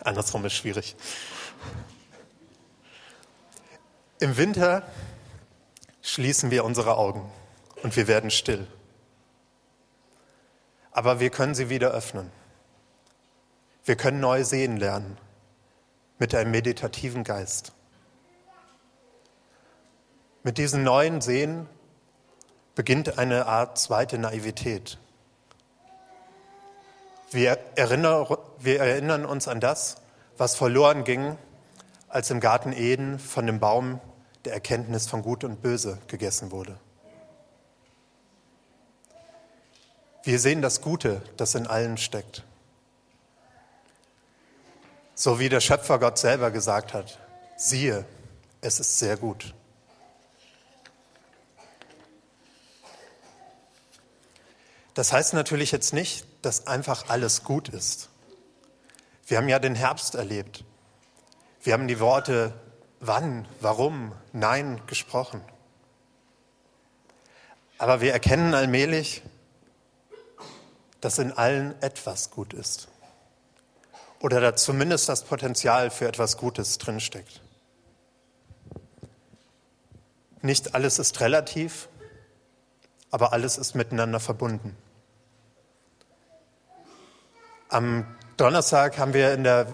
Andersrum 0.03 0.45
ist 0.45 0.55
schwierig. 0.55 0.97
Im 4.19 4.37
Winter 4.37 4.83
schließen 6.03 6.51
wir 6.51 6.65
unsere 6.65 6.97
Augen 6.97 7.31
und 7.83 7.97
wir 7.97 8.07
werden 8.07 8.31
still. 8.31 8.67
Aber 10.93 11.21
wir 11.21 11.31
können 11.31 11.55
sie 11.55 11.69
wieder 11.69 11.91
öffnen. 11.91 12.31
Wir 13.85 13.97
können 13.97 14.21
neu 14.21 14.45
sehen 14.45 14.77
lernen 14.77 15.19
mit 16.19 16.35
einem 16.35 16.51
meditativen 16.51 17.25
Geist. 17.25 17.73
Mit 20.43 20.59
diesem 20.59 20.83
neuen 20.83 21.21
Sehen 21.21 21.67
beginnt 22.75 23.19
eine 23.19 23.47
Art 23.47 23.79
zweite 23.79 24.19
Naivität. 24.19 24.99
Wir 27.31 27.59
erinnern, 27.77 28.27
wir 28.59 28.81
erinnern 28.81 29.25
uns 29.25 29.49
an 29.49 29.61
das, 29.61 29.99
was 30.37 30.55
verloren 30.55 31.05
ging, 31.05 31.37
als 32.09 32.31
im 32.31 32.41
Garten 32.41 32.73
Eden 32.73 33.19
von 33.19 33.47
dem 33.47 33.61
Baum 33.61 34.01
der 34.45 34.55
Erkenntnis 34.55 35.07
von 35.07 35.23
Gut 35.23 35.45
und 35.45 35.63
Böse 35.63 35.99
gegessen 36.09 36.51
wurde. 36.51 36.77
Wir 40.23 40.39
sehen 40.39 40.61
das 40.61 40.81
Gute, 40.81 41.23
das 41.37 41.55
in 41.55 41.67
allen 41.67 41.97
steckt. 41.97 42.45
So 45.15 45.39
wie 45.39 45.49
der 45.49 45.61
Schöpfer 45.61 45.99
Gott 45.99 46.19
selber 46.19 46.51
gesagt 46.51 46.95
hat, 46.95 47.19
siehe, 47.57 48.05
es 48.61 48.81
ist 48.81 48.99
sehr 48.99 49.17
gut. 49.17 49.55
Das 54.95 55.13
heißt 55.13 55.35
natürlich 55.35 55.73
jetzt 55.73 55.93
nicht, 55.93 56.27
dass 56.43 56.67
einfach 56.67 57.09
alles 57.09 57.45
gut 57.45 57.69
ist. 57.69 58.09
Wir 59.27 59.39
haben 59.39 59.49
ja 59.49 59.59
den 59.59 59.75
Herbst 59.75 60.15
erlebt. 60.15 60.65
Wir 61.63 61.75
haben 61.75 61.87
die 61.89 62.01
Worte 62.01 62.53
wann, 63.01 63.49
warum, 63.61 64.13
nein 64.33 64.81
gesprochen. 64.87 65.43
Aber 67.79 68.01
wir 68.01 68.13
erkennen 68.13 68.55
allmählich, 68.55 69.23
dass 71.01 71.19
in 71.19 71.33
allen 71.33 71.81
etwas 71.81 72.31
gut 72.31 72.53
ist. 72.53 72.89
Oder 74.21 74.41
da 74.41 74.55
zumindest 74.55 75.09
das 75.09 75.25
Potenzial 75.25 75.91
für 75.91 76.07
etwas 76.07 76.37
Gutes 76.37 76.77
drinsteckt. 76.77 77.41
Nicht 80.43 80.75
alles 80.75 80.99
ist 80.99 81.21
relativ, 81.21 81.89
aber 83.11 83.33
alles 83.33 83.59
ist 83.59 83.75
miteinander 83.75 84.21
verbunden. 84.21 84.77
Am 87.69 88.05
Donnerstag 88.37 88.99
haben 88.99 89.15
wir 89.15 89.33
in 89.33 89.45
der 89.45 89.67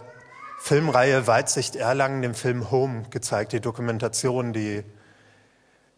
Filmreihe 0.59 1.27
Weitsicht 1.27 1.77
Erlangen 1.77 2.23
den 2.23 2.35
Film 2.35 2.71
Home 2.71 3.05
gezeigt, 3.11 3.53
die 3.53 3.61
Dokumentation, 3.61 4.53
die 4.53 4.83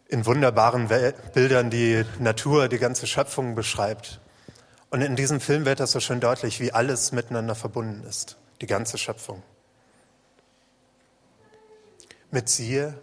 in 0.07 0.25
wunderbaren 0.25 0.89
Bildern 1.33 1.69
die 1.69 2.03
Natur, 2.19 2.67
die 2.67 2.79
ganze 2.79 3.07
Schöpfung 3.07 3.55
beschreibt. 3.55 4.19
Und 4.89 5.01
in 5.01 5.15
diesem 5.15 5.39
Film 5.39 5.65
wird 5.65 5.79
das 5.79 5.91
so 5.91 5.99
schön 5.99 6.19
deutlich, 6.19 6.59
wie 6.59 6.71
alles 6.71 7.11
miteinander 7.11 7.55
verbunden 7.55 8.03
ist, 8.07 8.37
die 8.61 8.65
ganze 8.65 8.97
Schöpfung. 8.97 9.43
Mit 12.31 12.49
siehe 12.49 12.93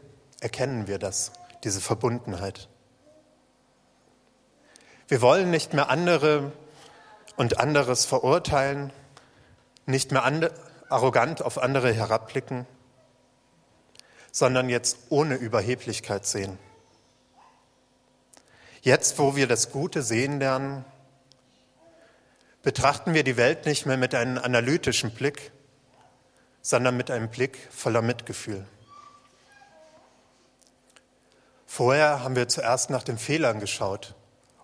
erkennen 0.40 0.87
wir 0.87 0.99
das, 0.99 1.33
diese 1.64 1.81
Verbundenheit. 1.81 2.69
Wir 5.09 5.23
wollen 5.23 5.51
nicht 5.51 5.73
mehr 5.73 5.89
andere 5.89 6.53
und 7.37 7.61
anderes 7.61 8.05
verurteilen, 8.05 8.93
nicht 9.87 10.11
mehr 10.11 10.25
arrogant 10.89 11.43
auf 11.43 11.59
andere 11.59 11.93
herabblicken, 11.93 12.67
sondern 14.33 14.69
jetzt 14.69 14.99
ohne 15.11 15.37
Überheblichkeit 15.37 16.27
sehen. 16.27 16.59
Jetzt, 18.83 19.19
wo 19.19 19.37
wir 19.37 19.47
das 19.47 19.71
Gute 19.71 20.03
sehen 20.03 20.41
lernen, 20.41 20.85
betrachten 22.63 23.15
wir 23.15 23.23
die 23.23 23.37
Welt 23.37 23.65
nicht 23.65 23.87
mehr 23.87 23.97
mit 23.97 24.13
einem 24.13 24.39
analytischen 24.39 25.13
Blick, 25.13 25.53
sondern 26.63 26.97
mit 26.97 27.13
einem 27.13 27.29
Blick 27.29 27.59
voller 27.71 28.03
Mitgefühl. 28.03 28.67
Vorher 31.65 32.25
haben 32.25 32.35
wir 32.35 32.49
zuerst 32.49 32.91
nach 32.91 33.05
den 33.05 33.19
Fehlern 33.19 33.61
geschaut, 33.61 34.17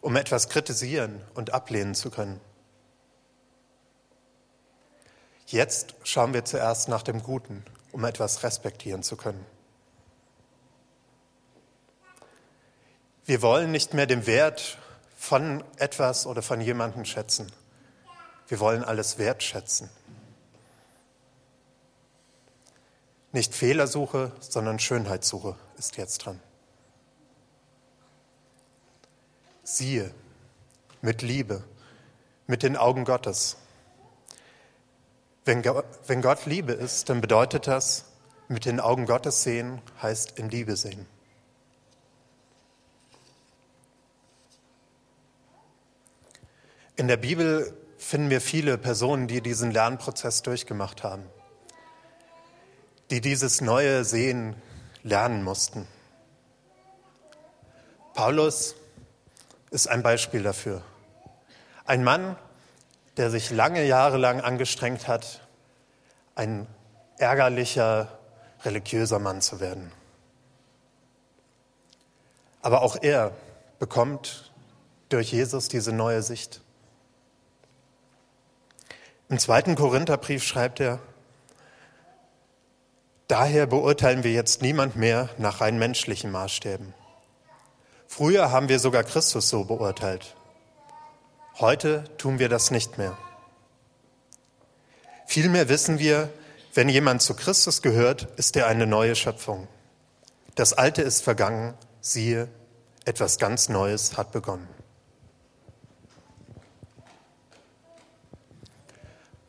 um 0.03 0.17
etwas 0.17 0.51
kritisieren 0.51 1.23
und 1.35 1.55
ablehnen 1.55 1.95
zu 1.95 2.11
können. 2.11 2.41
Jetzt 5.47 5.95
schauen 6.03 6.35
wir 6.35 6.45
zuerst 6.45 6.89
nach 6.89 7.03
dem 7.03 7.23
Guten, 7.23 7.65
um 7.93 8.05
etwas 8.05 8.43
respektieren 8.43 9.03
zu 9.03 9.17
können. 9.17 9.47
Wir 13.25 13.41
wollen 13.43 13.71
nicht 13.71 13.95
mehr 13.95 14.07
den 14.07 14.27
Wert 14.27 14.79
von 15.17 15.63
etwas 15.77 16.27
oder 16.27 16.43
von 16.43 16.61
jemandem 16.61 17.05
schätzen. 17.05 17.53
Wir 18.49 18.59
wollen 18.59 18.83
alles 18.83 19.19
wertschätzen. 19.19 19.89
Nicht 23.31 23.55
Fehlersuche, 23.55 24.33
sondern 24.41 24.81
Schönheitssuche 24.81 25.57
ist 25.79 25.97
jetzt 25.97 26.19
dran. 26.19 26.41
Siehe, 29.62 30.12
mit 31.00 31.23
Liebe, 31.23 31.64
mit 32.47 32.62
den 32.62 32.76
Augen 32.76 33.04
Gottes. 33.04 33.57
Wenn 35.45 35.62
Gott 36.23 36.47
Liebe 36.47 36.73
ist, 36.73 37.09
dann 37.09 37.21
bedeutet 37.21 37.66
das, 37.66 38.04
mit 38.49 38.64
den 38.64 38.81
Augen 38.81 39.07
Gottes 39.07 39.42
sehen 39.42 39.81
heißt 40.00 40.38
in 40.38 40.49
Liebe 40.50 40.76
sehen. 40.76 41.07
In 46.97 47.09
der 47.09 47.16
Bibel 47.16 47.76
finden 47.99 48.31
wir 48.31 48.40
viele 48.40 48.78
Personen, 48.78 49.26
die 49.26 49.40
diesen 49.40 49.71
Lernprozess 49.71 50.42
durchgemacht 50.42 51.02
haben, 51.02 51.25
die 53.11 53.21
dieses 53.21 53.61
neue 53.61 54.04
Sehen 54.04 54.54
lernen 55.02 55.42
mussten. 55.42 55.88
Paulus 58.14 58.75
ist 59.73 59.88
ein 59.88 60.02
Beispiel 60.02 60.43
dafür. 60.43 60.83
Ein 61.87 62.05
Mann, 62.05 62.37
der 63.17 63.31
sich 63.31 63.50
lange 63.50 63.85
Jahre 63.85 64.19
lang 64.19 64.41
angestrengt 64.41 65.09
hat, 65.09 65.41
ein 66.35 66.67
ärgerlicher, 67.17 68.19
religiöser 68.64 69.19
Mann 69.19 69.41
zu 69.41 69.61
werden. 69.61 69.91
Aber 72.61 72.83
auch 72.83 72.97
er 73.00 73.33
bekommt 73.79 74.52
durch 75.09 75.33
Jesus 75.33 75.69
diese 75.69 75.93
neue 75.93 76.23
Sicht. 76.23 76.61
Im 79.29 79.38
zweiten 79.38 79.75
Korintherbrief 79.75 80.45
schreibt 80.45 80.81
er, 80.81 80.99
daher 83.26 83.67
beurteilen 83.67 84.23
wir 84.23 84.33
jetzt 84.33 84.61
niemand 84.61 84.97
mehr 84.97 85.31
nach 85.38 85.62
rein 85.62 85.79
menschlichen 85.79 86.31
Maßstäben. 86.31 86.94
Früher 88.14 88.51
haben 88.51 88.68
wir 88.68 88.79
sogar 88.79 89.05
Christus 89.05 89.48
so 89.48 89.64
beurteilt. 89.64 90.35
Heute 91.59 92.05
tun 92.18 92.38
wir 92.38 92.51
das 92.51 92.70
nicht 92.70 92.98
mehr. 92.98 93.16
Vielmehr 95.27 95.70
wissen 95.70 95.98
wir, 95.98 96.29
wenn 96.75 96.90
jemand 96.90 97.22
zu 97.22 97.33
Christus 97.33 97.81
gehört, 97.81 98.29
ist 98.37 98.55
er 98.55 98.66
eine 98.66 98.87
neue 98.87 99.16
Schöpfung. 99.16 99.66
Das 100.57 100.75
Alte 100.75 101.01
ist 101.01 101.22
vergangen, 101.22 101.72
siehe, 102.03 102.48
etwas 103.07 103.38
ganz 103.38 103.70
Neues 103.70 104.14
hat 104.18 104.31
begonnen. 104.31 104.68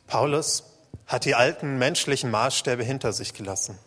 Paulus 0.07 0.63
hat 1.05 1.25
die 1.25 1.35
alten 1.35 1.77
menschlichen 1.79 2.31
Maßstäbe 2.31 2.85
hinter 2.85 3.11
sich 3.11 3.33
gelassen 3.33 3.77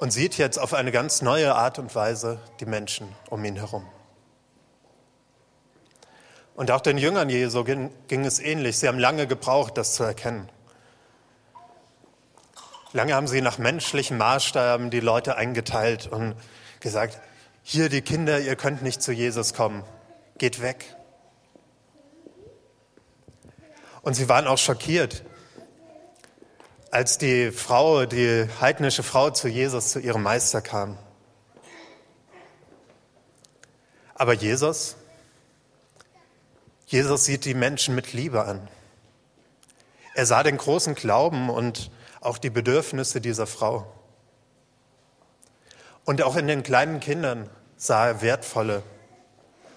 und 0.00 0.10
sieht 0.12 0.38
jetzt 0.38 0.58
auf 0.58 0.72
eine 0.72 0.92
ganz 0.92 1.20
neue 1.20 1.54
Art 1.54 1.78
und 1.78 1.94
Weise 1.94 2.40
die 2.58 2.64
Menschen 2.64 3.14
um 3.28 3.44
ihn 3.44 3.56
herum. 3.56 3.86
Und 6.54 6.70
auch 6.70 6.80
den 6.80 6.96
Jüngern 6.96 7.28
Jesu 7.28 7.64
ging, 7.64 7.90
ging 8.08 8.24
es 8.24 8.38
ähnlich. 8.38 8.78
Sie 8.78 8.88
haben 8.88 8.98
lange 8.98 9.26
gebraucht, 9.26 9.76
das 9.76 9.94
zu 9.94 10.02
erkennen. 10.02 10.48
Lange 12.92 13.14
haben 13.14 13.28
sie 13.28 13.42
nach 13.42 13.58
menschlichen 13.58 14.16
Maßstaben 14.16 14.90
die 14.90 15.00
Leute 15.00 15.36
eingeteilt 15.36 16.06
und 16.06 16.34
gesagt, 16.80 17.20
hier 17.62 17.90
die 17.90 18.00
Kinder, 18.00 18.40
ihr 18.40 18.56
könnt 18.56 18.82
nicht 18.82 19.02
zu 19.02 19.12
Jesus 19.12 19.52
kommen, 19.52 19.84
geht 20.38 20.62
weg. 20.62 20.96
Und 24.00 24.14
sie 24.14 24.30
waren 24.30 24.46
auch 24.46 24.58
schockiert, 24.58 25.24
als 26.90 27.18
die 27.18 27.52
Frau, 27.52 28.04
die 28.04 28.48
heidnische 28.60 29.02
Frau 29.02 29.30
zu 29.30 29.48
Jesus, 29.48 29.90
zu 29.90 30.00
ihrem 30.00 30.22
Meister 30.22 30.60
kam. 30.60 30.98
Aber 34.14 34.32
Jesus, 34.34 34.96
Jesus 36.86 37.24
sieht 37.24 37.44
die 37.44 37.54
Menschen 37.54 37.94
mit 37.94 38.12
Liebe 38.12 38.44
an. 38.44 38.68
Er 40.14 40.26
sah 40.26 40.42
den 40.42 40.56
großen 40.56 40.94
Glauben 40.94 41.48
und 41.48 41.90
auch 42.20 42.36
die 42.36 42.50
Bedürfnisse 42.50 43.20
dieser 43.20 43.46
Frau. 43.46 43.90
Und 46.04 46.22
auch 46.22 46.36
in 46.36 46.48
den 46.48 46.62
kleinen 46.64 46.98
Kindern 46.98 47.48
sah 47.76 48.08
er 48.08 48.20
wertvolle, 48.20 48.82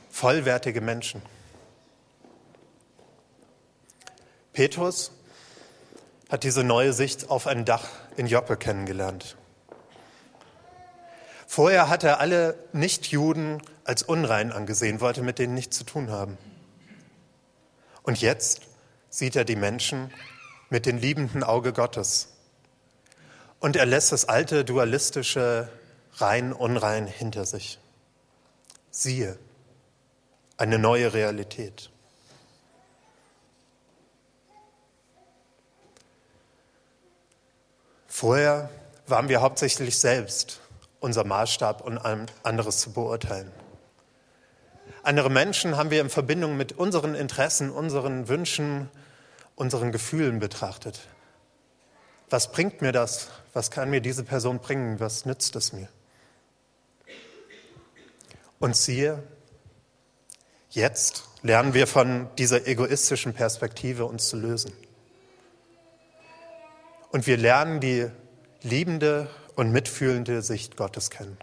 vollwertige 0.10 0.82
Menschen. 0.82 1.22
Petrus 4.52 5.12
hat 6.34 6.44
diese 6.44 6.64
neue 6.64 6.94
Sicht 6.94 7.30
auf 7.30 7.46
ein 7.46 7.64
Dach 7.64 7.88
in 8.18 8.26
Joppe 8.26 8.58
kennengelernt. 8.58 9.38
Vorher 11.46 11.90
hat 11.90 12.04
er 12.04 12.20
alle 12.20 12.58
Nichtjuden 12.74 13.62
als 13.84 14.02
unrein 14.02 14.52
angesehen, 14.52 15.00
wollte 15.00 15.22
mit 15.22 15.38
denen 15.38 15.54
nichts 15.54 15.78
zu 15.78 15.84
tun 15.84 16.10
haben. 16.10 16.40
Und 18.02 18.20
jetzt 18.20 18.62
sieht 19.12 19.36
er 19.36 19.46
die 19.46 19.56
Menschen 19.56 20.12
mit 20.72 20.88
dem 20.88 20.98
liebenden 20.98 21.44
Auge 21.44 21.72
Gottes. 21.72 22.30
Und 23.60 23.76
er 23.76 23.86
lässt 23.86 24.12
das 24.12 24.26
alte 24.26 24.66
dualistische 24.66 25.70
rein, 26.14 26.52
unrein 26.52 27.06
hinter 27.06 27.46
sich. 27.46 27.78
Siehe, 28.90 29.38
eine 30.58 30.80
neue 30.80 31.14
Realität. 31.14 31.92
Vorher 38.16 38.70
waren 39.08 39.28
wir 39.28 39.42
hauptsächlich 39.42 39.98
selbst 39.98 40.62
unser 41.00 41.24
Maßstab 41.24 41.82
und 41.82 41.98
anderes 41.98 42.78
zu 42.78 42.94
beurteilen. 42.94 43.52
Andere 45.02 45.32
Menschen 45.32 45.78
haben 45.78 45.90
wir 45.90 46.00
in 46.00 46.12
Verbindung 46.12 46.56
mit 46.56 46.74
unseren 46.74 47.16
Interessen, 47.16 47.72
unseren 47.72 48.28
Wünschen, 48.28 48.92
unseren 49.56 49.92
Gefühlen 49.92 50.38
betrachtet. 50.38 51.00
Was 52.30 52.52
bringt 52.52 52.84
mir 52.84 52.92
das? 52.92 53.30
Was 53.54 53.72
kann 53.72 53.90
mir 53.90 54.00
diese 54.00 54.24
Person 54.24 54.60
bringen? 54.60 55.00
Was 55.00 55.26
nützt 55.26 55.56
es 55.56 55.74
mir? 55.74 55.90
Und 58.60 58.76
siehe, 58.76 59.24
jetzt 60.70 61.24
lernen 61.42 61.74
wir 61.74 61.88
von 61.88 62.30
dieser 62.38 62.68
egoistischen 62.68 63.34
Perspektive 63.34 64.06
uns 64.06 64.28
zu 64.30 64.38
lösen. 64.38 64.72
Und 67.14 67.28
wir 67.28 67.38
lernen 67.38 67.80
die 67.80 68.10
liebende 68.64 69.30
und 69.56 69.72
mitfühlende 69.72 70.42
Sicht 70.42 70.78
Gottes 70.78 71.12
kennen. 71.12 71.38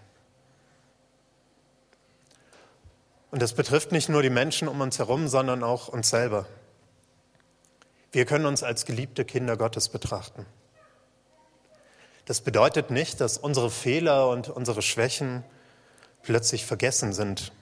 Und 3.31 3.41
das 3.41 3.53
betrifft 3.53 3.93
nicht 3.93 4.09
nur 4.09 4.21
die 4.21 4.29
Menschen 4.29 4.67
um 4.67 4.81
uns 4.81 4.99
herum, 4.99 5.29
sondern 5.29 5.63
auch 5.63 5.87
uns 5.87 6.09
selber. 6.09 6.45
Wir 8.11 8.25
können 8.25 8.45
uns 8.45 8.63
als 8.63 8.85
geliebte 8.85 9.23
Kinder 9.23 9.55
Gottes 9.55 9.87
betrachten. 9.87 10.45
Das 12.25 12.41
bedeutet 12.41 12.91
nicht, 12.91 13.21
dass 13.21 13.37
unsere 13.37 13.71
Fehler 13.71 14.27
und 14.27 14.49
unsere 14.49 14.81
Schwächen 14.81 15.45
plötzlich 16.21 16.65
vergessen 16.65 17.13
sind. 17.13 17.53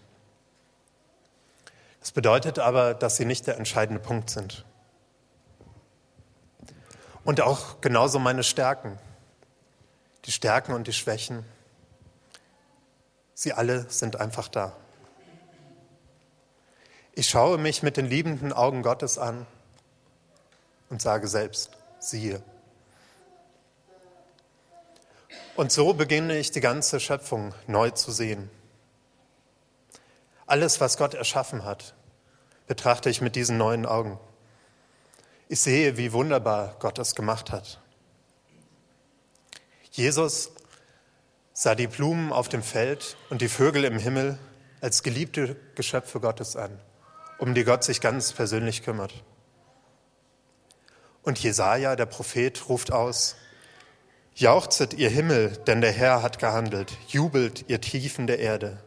Es 2.02 2.12
bedeutet 2.12 2.58
aber, 2.58 2.96
dass 2.96 3.18
sie 3.18 3.26
nicht 3.26 3.46
der 3.46 3.58
entscheidende 3.58 4.02
Punkt 4.02 4.32
sind. 4.32 4.66
Und 7.30 7.42
auch 7.42 7.80
genauso 7.80 8.18
meine 8.18 8.42
Stärken, 8.42 8.98
die 10.26 10.32
Stärken 10.32 10.74
und 10.74 10.88
die 10.88 10.94
Schwächen, 10.94 11.46
sie 13.36 13.54
alle 13.54 13.88
sind 13.88 14.16
einfach 14.16 14.48
da. 14.48 14.76
Ich 17.14 17.30
schaue 17.30 17.60
mich 17.60 17.84
mit 17.84 17.98
den 17.98 18.08
liebenden 18.08 18.52
Augen 18.52 18.82
Gottes 18.82 19.20
an 19.20 19.46
und 20.90 21.04
sage 21.04 21.28
selbst, 21.28 21.70
siehe. 22.00 22.42
Und 25.56 25.72
so 25.72 25.94
beginne 25.94 26.36
ich 26.36 26.50
die 26.50 26.62
ganze 26.62 27.00
Schöpfung 27.00 27.54
neu 27.68 27.92
zu 27.92 28.12
sehen. 28.12 28.50
Alles, 30.48 30.82
was 30.82 30.98
Gott 30.98 31.14
erschaffen 31.14 31.64
hat, 31.64 31.94
betrachte 32.66 33.12
ich 33.12 33.22
mit 33.22 33.36
diesen 33.36 33.60
neuen 33.60 33.86
Augen. 33.86 34.20
Ich 35.52 35.62
sehe, 35.62 35.98
wie 35.98 36.14
wunderbar 36.14 36.76
Gott 36.80 37.00
es 37.00 37.16
gemacht 37.16 37.52
hat. 37.52 37.82
Jesus 39.90 40.52
sah 41.54 41.74
die 41.74 41.88
Blumen 41.88 42.32
auf 42.32 42.50
dem 42.50 42.62
Feld 42.62 43.18
und 43.32 43.42
die 43.42 43.50
Vögel 43.50 43.84
im 43.84 43.98
Himmel 43.98 44.38
als 44.80 45.02
geliebte 45.02 45.56
Geschöpfe 45.74 46.20
Gottes 46.20 46.56
an, 46.56 46.80
um 47.40 47.56
die 47.56 47.64
Gott 47.64 47.84
sich 47.84 48.00
ganz 48.00 48.32
persönlich 48.32 48.84
kümmert. 48.84 49.12
Und 51.24 51.40
Jesaja, 51.40 51.96
der 51.96 52.06
Prophet, 52.06 52.70
ruft 52.70 52.94
aus: 52.94 53.36
Jauchzet, 54.36 54.94
ihr 54.94 55.10
Himmel, 55.10 55.58
denn 55.66 55.82
der 55.82 55.92
Herr 55.92 56.22
hat 56.22 56.38
gehandelt. 56.38 56.96
Jubelt, 57.08 57.66
ihr 57.68 57.82
Tiefen 57.82 58.28
der 58.28 58.38
Erde. 58.38 58.84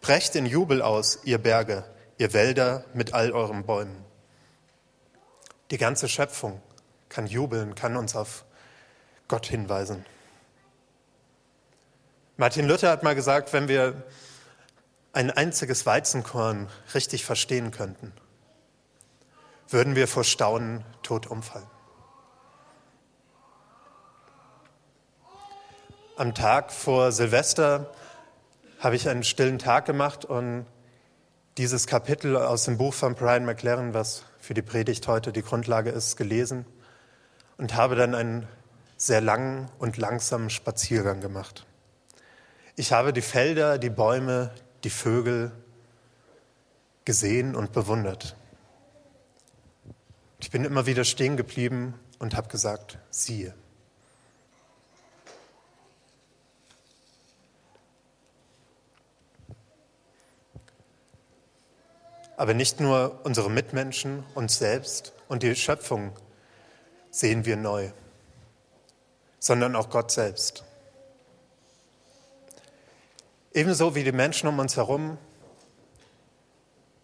Brecht 0.00 0.36
in 0.36 0.46
Jubel 0.46 0.82
aus, 0.82 1.18
ihr 1.24 1.38
Berge, 1.38 1.84
ihr 2.16 2.32
Wälder 2.32 2.84
mit 2.94 3.12
all 3.12 3.32
euren 3.32 3.66
Bäumen. 3.66 4.05
Die 5.70 5.78
ganze 5.78 6.08
Schöpfung 6.08 6.60
kann 7.08 7.26
jubeln, 7.26 7.74
kann 7.74 7.96
uns 7.96 8.14
auf 8.14 8.44
Gott 9.28 9.46
hinweisen. 9.46 10.04
Martin 12.36 12.68
Luther 12.68 12.90
hat 12.90 13.02
mal 13.02 13.14
gesagt, 13.14 13.52
wenn 13.52 13.66
wir 13.66 14.04
ein 15.12 15.30
einziges 15.30 15.86
Weizenkorn 15.86 16.68
richtig 16.94 17.24
verstehen 17.24 17.70
könnten, 17.70 18.12
würden 19.68 19.96
wir 19.96 20.06
vor 20.06 20.24
Staunen 20.24 20.84
tot 21.02 21.26
umfallen. 21.26 21.66
Am 26.16 26.34
Tag 26.34 26.72
vor 26.72 27.12
Silvester 27.12 27.92
habe 28.78 28.96
ich 28.96 29.08
einen 29.08 29.24
stillen 29.24 29.58
Tag 29.58 29.86
gemacht 29.86 30.24
und 30.24 30.66
dieses 31.56 31.86
Kapitel 31.86 32.36
aus 32.36 32.64
dem 32.64 32.76
Buch 32.76 32.94
von 32.94 33.14
Brian 33.14 33.44
McLaren, 33.44 33.94
was 33.94 34.24
für 34.46 34.54
die 34.54 34.62
Predigt 34.62 35.08
heute 35.08 35.32
die 35.32 35.42
Grundlage 35.42 35.90
ist, 35.90 36.16
gelesen 36.16 36.66
und 37.56 37.74
habe 37.74 37.96
dann 37.96 38.14
einen 38.14 38.46
sehr 38.96 39.20
langen 39.20 39.68
und 39.80 39.96
langsamen 39.96 40.50
Spaziergang 40.50 41.20
gemacht. 41.20 41.66
Ich 42.76 42.92
habe 42.92 43.12
die 43.12 43.22
Felder, 43.22 43.76
die 43.76 43.90
Bäume, 43.90 44.52
die 44.84 44.90
Vögel 44.90 45.50
gesehen 47.04 47.56
und 47.56 47.72
bewundert. 47.72 48.36
Ich 50.38 50.52
bin 50.52 50.64
immer 50.64 50.86
wieder 50.86 51.02
stehen 51.02 51.36
geblieben 51.36 51.94
und 52.20 52.36
habe 52.36 52.46
gesagt, 52.46 52.98
siehe. 53.10 53.52
Aber 62.36 62.54
nicht 62.54 62.80
nur 62.80 63.20
unsere 63.24 63.50
Mitmenschen, 63.50 64.24
uns 64.34 64.58
selbst 64.58 65.12
und 65.28 65.42
die 65.42 65.56
Schöpfung 65.56 66.12
sehen 67.10 67.44
wir 67.44 67.56
neu, 67.56 67.90
sondern 69.38 69.74
auch 69.74 69.88
Gott 69.88 70.10
selbst. 70.10 70.64
Ebenso 73.52 73.94
wie 73.94 74.04
die 74.04 74.12
Menschen 74.12 74.48
um 74.48 74.58
uns 74.58 74.76
herum 74.76 75.16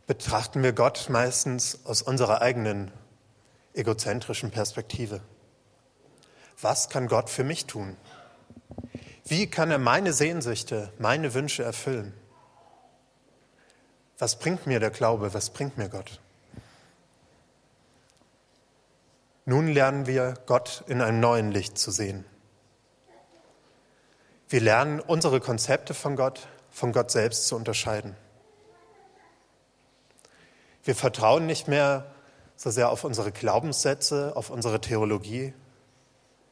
betrachten 0.06 0.62
wir 0.62 0.74
Gott 0.74 1.06
meistens 1.08 1.78
aus 1.84 2.02
unserer 2.02 2.42
eigenen 2.42 2.90
egozentrischen 3.72 4.50
Perspektive. 4.50 5.22
Was 6.60 6.90
kann 6.90 7.08
Gott 7.08 7.30
für 7.30 7.44
mich 7.44 7.64
tun? 7.64 7.96
Wie 9.24 9.46
kann 9.46 9.70
er 9.70 9.78
meine 9.78 10.12
Sehnsüchte, 10.12 10.92
meine 10.98 11.32
Wünsche 11.32 11.62
erfüllen? 11.62 12.12
Was 14.22 14.36
bringt 14.36 14.68
mir 14.68 14.78
der 14.78 14.90
Glaube? 14.90 15.34
Was 15.34 15.50
bringt 15.50 15.76
mir 15.78 15.88
Gott? 15.88 16.20
Nun 19.46 19.66
lernen 19.66 20.06
wir, 20.06 20.34
Gott 20.46 20.84
in 20.86 21.00
einem 21.00 21.18
neuen 21.18 21.50
Licht 21.50 21.76
zu 21.76 21.90
sehen. 21.90 22.24
Wir 24.48 24.60
lernen, 24.60 25.00
unsere 25.00 25.40
Konzepte 25.40 25.92
von 25.92 26.14
Gott 26.14 26.46
von 26.70 26.92
Gott 26.92 27.10
selbst 27.10 27.48
zu 27.48 27.56
unterscheiden. 27.56 28.14
Wir 30.84 30.94
vertrauen 30.94 31.46
nicht 31.46 31.66
mehr 31.66 32.06
so 32.54 32.70
sehr 32.70 32.90
auf 32.90 33.02
unsere 33.02 33.32
Glaubenssätze, 33.32 34.36
auf 34.36 34.50
unsere 34.50 34.80
Theologie, 34.80 35.52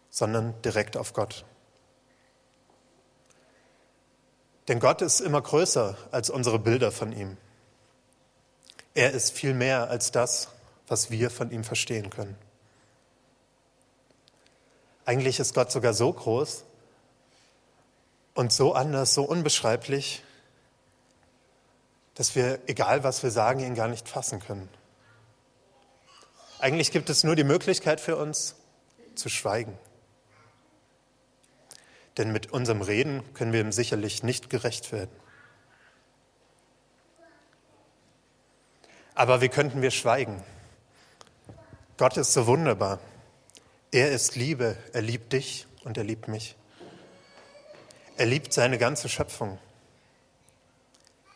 sondern 0.09 0.61
direkt 0.63 0.97
auf 0.97 1.13
Gott. 1.13 1.45
Denn 4.67 4.81
Gott 4.81 5.03
ist 5.03 5.21
immer 5.21 5.41
größer 5.41 5.97
als 6.11 6.31
unsere 6.31 6.59
Bilder 6.59 6.91
von 6.91 7.13
ihm. 7.13 7.37
Er 9.01 9.13
ist 9.13 9.33
viel 9.33 9.55
mehr 9.55 9.89
als 9.89 10.13
das, 10.13 10.49
was 10.87 11.11
wir 11.11 11.31
von 11.31 11.51
ihm 11.51 11.65
verstehen 11.65 12.11
können. 12.11 12.37
Eigentlich 15.07 15.41
ist 15.41 15.55
Gott 15.55 15.73
sogar 15.73 15.95
so 15.95 16.13
groß 16.13 16.65
und 18.35 18.53
so 18.53 18.75
anders, 18.75 19.15
so 19.15 19.23
unbeschreiblich, 19.23 20.23
dass 22.15 22.35
wir, 22.35 22.61
egal 22.67 23.03
was 23.03 23.23
wir 23.23 23.31
sagen, 23.31 23.61
ihn 23.61 23.75
gar 23.75 23.89
nicht 23.89 24.07
fassen 24.07 24.39
können. 24.39 24.69
Eigentlich 26.59 26.93
gibt 26.93 27.09
es 27.09 27.25
nur 27.25 27.37
die 27.37 27.45
Möglichkeit 27.45 28.03
für 28.03 28.19
uns, 28.19 28.55
zu 29.15 29.31
schweigen. 29.31 29.79
Denn 32.19 32.33
mit 32.33 32.53
unserem 32.53 32.83
Reden 32.83 33.23
können 33.33 33.55
wir 33.55 33.63
ihm 33.63 33.73
sicherlich 33.73 34.23
nicht 34.23 34.51
gerecht 34.51 34.93
werden. 34.93 35.20
Aber 39.21 39.43
wie 39.43 39.51
könnten 39.51 39.83
wir 39.83 39.91
schweigen? 39.91 40.43
Gott 41.99 42.17
ist 42.17 42.33
so 42.33 42.47
wunderbar. 42.47 43.01
Er 43.93 44.13
ist 44.13 44.35
Liebe. 44.35 44.79
Er 44.95 45.03
liebt 45.03 45.35
dich 45.35 45.67
und 45.85 45.99
er 45.99 46.05
liebt 46.05 46.27
mich. 46.27 46.57
Er 48.17 48.25
liebt 48.25 48.55
seine 48.55 48.79
ganze 48.79 49.11
Schöpfung. 49.11 49.59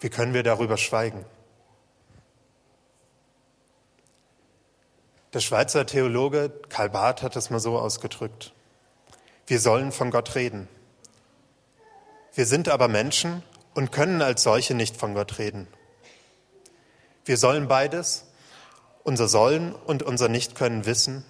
Wie 0.01 0.09
können 0.09 0.33
wir 0.33 0.43
darüber 0.43 0.79
schweigen? 0.79 1.27
Der 5.35 5.41
Schweizer 5.41 5.85
Theologe 5.85 6.49
Karl 6.71 6.89
Barth 6.89 7.21
hat 7.21 7.37
es 7.37 7.51
mal 7.51 7.61
so 7.61 7.79
ausgedrückt. 7.79 8.55
Wir 9.47 9.61
sollen 9.61 9.93
von 9.93 10.11
Gott 10.11 10.37
reden. 10.37 10.69
Wir 12.33 12.47
sind 12.47 12.71
aber 12.71 12.89
Menschen 12.89 13.43
und 13.75 13.93
können 13.93 14.23
als 14.23 14.43
solche 14.43 14.73
nicht 14.73 14.97
von 14.97 15.13
Gott 15.13 15.39
reden. 15.39 15.69
Wir 17.25 17.39
sollen 17.39 17.69
beides, 17.69 18.25
unser 19.03 19.29
Sollen 19.29 19.75
und 19.75 20.03
unser 20.03 20.29
Nichtkönnen 20.29 20.85
wissen 20.85 21.25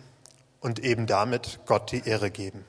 und 0.61 0.81
eben 0.81 1.07
damit 1.07 1.61
Gott 1.67 1.93
die 1.93 2.07
Ehre 2.07 2.31
geben. 2.31 2.65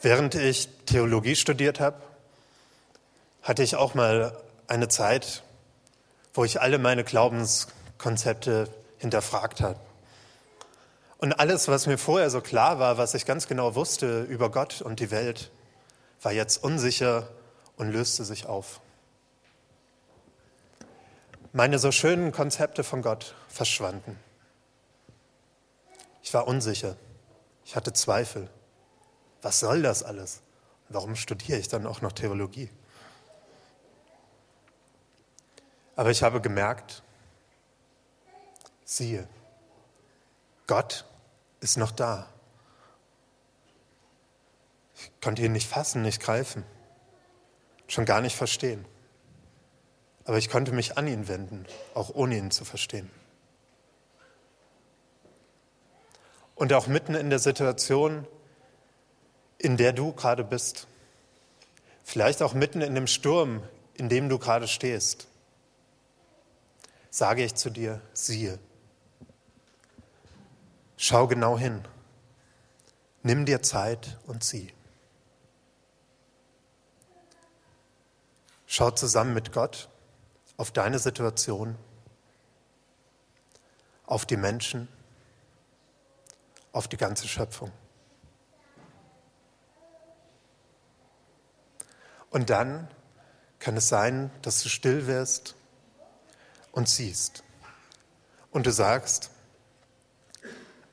Während 0.00 0.34
ich 0.36 0.68
Theologie 0.86 1.36
studiert 1.36 1.80
habe, 1.80 2.00
hatte 3.42 3.62
ich 3.62 3.76
auch 3.76 3.94
mal 3.94 4.40
eine 4.68 4.88
Zeit, 4.88 5.42
wo 6.32 6.44
ich 6.44 6.60
alle 6.60 6.78
meine 6.78 7.04
Glaubenskonzepte 7.04 8.68
hinterfragt 8.98 9.60
habe. 9.60 9.80
Und 11.18 11.32
alles, 11.32 11.68
was 11.68 11.86
mir 11.86 11.98
vorher 11.98 12.30
so 12.30 12.40
klar 12.40 12.78
war, 12.78 12.98
was 12.98 13.14
ich 13.14 13.24
ganz 13.24 13.46
genau 13.46 13.74
wusste 13.74 14.22
über 14.22 14.50
Gott 14.50 14.82
und 14.82 15.00
die 15.00 15.10
Welt, 15.10 15.50
war 16.20 16.32
jetzt 16.32 16.62
unsicher 16.62 17.28
und 17.76 17.90
löste 17.90 18.24
sich 18.24 18.46
auf. 18.46 18.80
Meine 21.52 21.78
so 21.78 21.90
schönen 21.90 22.32
Konzepte 22.32 22.84
von 22.84 23.00
Gott 23.00 23.34
verschwanden. 23.48 24.18
Ich 26.22 26.34
war 26.34 26.46
unsicher. 26.46 26.96
Ich 27.64 27.76
hatte 27.76 27.92
Zweifel. 27.92 28.50
Was 29.40 29.60
soll 29.60 29.80
das 29.80 30.02
alles? 30.02 30.42
Warum 30.88 31.16
studiere 31.16 31.58
ich 31.58 31.68
dann 31.68 31.86
auch 31.86 32.02
noch 32.02 32.12
Theologie? 32.12 32.68
Aber 35.94 36.10
ich 36.10 36.22
habe 36.22 36.42
gemerkt, 36.42 37.02
siehe, 38.84 39.26
Gott 40.66 41.04
ist 41.60 41.76
noch 41.76 41.92
da. 41.92 42.28
Ich 44.94 45.10
konnte 45.20 45.42
ihn 45.42 45.52
nicht 45.52 45.68
fassen, 45.68 46.02
nicht 46.02 46.20
greifen, 46.20 46.64
schon 47.86 48.04
gar 48.04 48.20
nicht 48.20 48.36
verstehen. 48.36 48.84
Aber 50.24 50.38
ich 50.38 50.50
konnte 50.50 50.72
mich 50.72 50.98
an 50.98 51.06
ihn 51.06 51.28
wenden, 51.28 51.66
auch 51.94 52.10
ohne 52.10 52.36
ihn 52.36 52.50
zu 52.50 52.64
verstehen. 52.64 53.10
Und 56.56 56.72
auch 56.72 56.86
mitten 56.86 57.14
in 57.14 57.30
der 57.30 57.38
Situation, 57.38 58.26
in 59.58 59.76
der 59.76 59.92
du 59.92 60.12
gerade 60.12 60.42
bist, 60.42 60.88
vielleicht 62.02 62.42
auch 62.42 62.54
mitten 62.54 62.80
in 62.80 62.94
dem 62.94 63.06
Sturm, 63.06 63.62
in 63.94 64.08
dem 64.08 64.28
du 64.28 64.38
gerade 64.38 64.66
stehst, 64.66 65.28
sage 67.10 67.44
ich 67.44 67.54
zu 67.54 67.70
dir, 67.70 68.00
siehe, 68.14 68.58
schau 70.96 71.26
genau 71.26 71.58
hin, 71.58 71.82
nimm 73.22 73.46
dir 73.46 73.62
Zeit 73.62 74.18
und 74.26 74.42
sieh. 74.42 74.72
Schau 78.66 78.90
zusammen 78.90 79.34
mit 79.34 79.52
Gott 79.52 79.88
auf 80.56 80.70
deine 80.70 80.98
Situation, 80.98 81.76
auf 84.06 84.26
die 84.26 84.36
Menschen, 84.36 84.88
auf 86.72 86.88
die 86.88 86.96
ganze 86.96 87.28
Schöpfung. 87.28 87.72
Und 92.30 92.50
dann 92.50 92.88
kann 93.58 93.76
es 93.76 93.88
sein, 93.88 94.30
dass 94.42 94.62
du 94.62 94.68
still 94.68 95.06
wirst 95.06 95.54
und 96.72 96.88
siehst. 96.88 97.42
Und 98.50 98.66
du 98.66 98.72
sagst, 98.72 99.30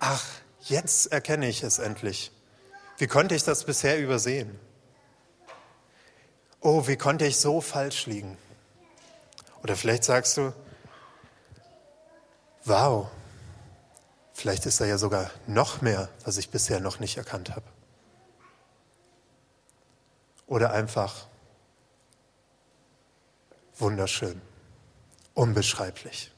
ach, 0.04 0.26
jetzt 0.60 1.12
erkenne 1.13 1.48
ich 1.48 1.63
es 1.63 1.80
endlich. 1.80 2.32
Wie 2.98 3.08
konnte 3.08 3.36
ich 3.36 3.44
das 3.44 3.63
bisher 3.63 3.98
übersehen? 4.00 4.60
Oh, 6.60 6.88
wie 6.88 6.98
konnte 6.98 7.26
ich 7.26 7.38
so 7.38 7.62
falsch 7.62 8.06
liegen? 8.06 8.38
Oder 9.63 9.78
vielleicht 9.78 10.04
sagst 10.04 10.36
du, 10.36 10.54
wow, 12.66 13.08
vielleicht 14.34 14.66
ist 14.66 14.82
da 14.82 14.86
ja 14.86 14.98
sogar 14.98 15.32
noch 15.48 15.82
mehr, 15.82 16.10
was 16.26 16.38
ich 16.38 16.50
bisher 16.50 16.82
noch 16.82 17.00
nicht 17.00 17.16
erkannt 17.16 17.52
habe. 17.52 17.66
Oder 20.48 20.74
einfach 20.74 21.28
wunderschön, 23.78 24.42
unbeschreiblich. 25.34 26.33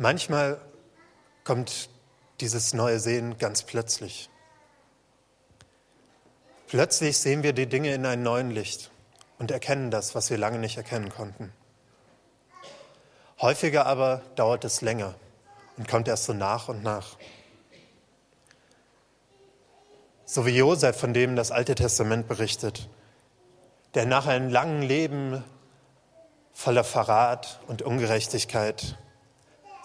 Manchmal 0.00 0.60
kommt 1.42 1.90
dieses 2.40 2.72
neue 2.72 3.00
Sehen 3.00 3.36
ganz 3.36 3.64
plötzlich. 3.64 4.30
Plötzlich 6.68 7.18
sehen 7.18 7.42
wir 7.42 7.52
die 7.52 7.66
Dinge 7.66 7.92
in 7.92 8.06
einem 8.06 8.22
neuen 8.22 8.52
Licht 8.52 8.92
und 9.40 9.50
erkennen 9.50 9.90
das, 9.90 10.14
was 10.14 10.30
wir 10.30 10.38
lange 10.38 10.60
nicht 10.60 10.76
erkennen 10.76 11.08
konnten. 11.08 11.52
Häufiger 13.40 13.86
aber 13.86 14.22
dauert 14.36 14.64
es 14.64 14.82
länger 14.82 15.16
und 15.76 15.88
kommt 15.88 16.06
erst 16.06 16.26
so 16.26 16.32
nach 16.32 16.68
und 16.68 16.84
nach. 16.84 17.16
So 20.24 20.46
wie 20.46 20.56
Josef, 20.56 20.96
von 20.96 21.12
dem 21.12 21.34
das 21.34 21.50
Alte 21.50 21.74
Testament 21.74 22.28
berichtet, 22.28 22.88
der 23.94 24.06
nach 24.06 24.28
einem 24.28 24.48
langen 24.48 24.82
Leben 24.82 25.42
voller 26.52 26.84
Verrat 26.84 27.58
und 27.66 27.82
Ungerechtigkeit 27.82 28.96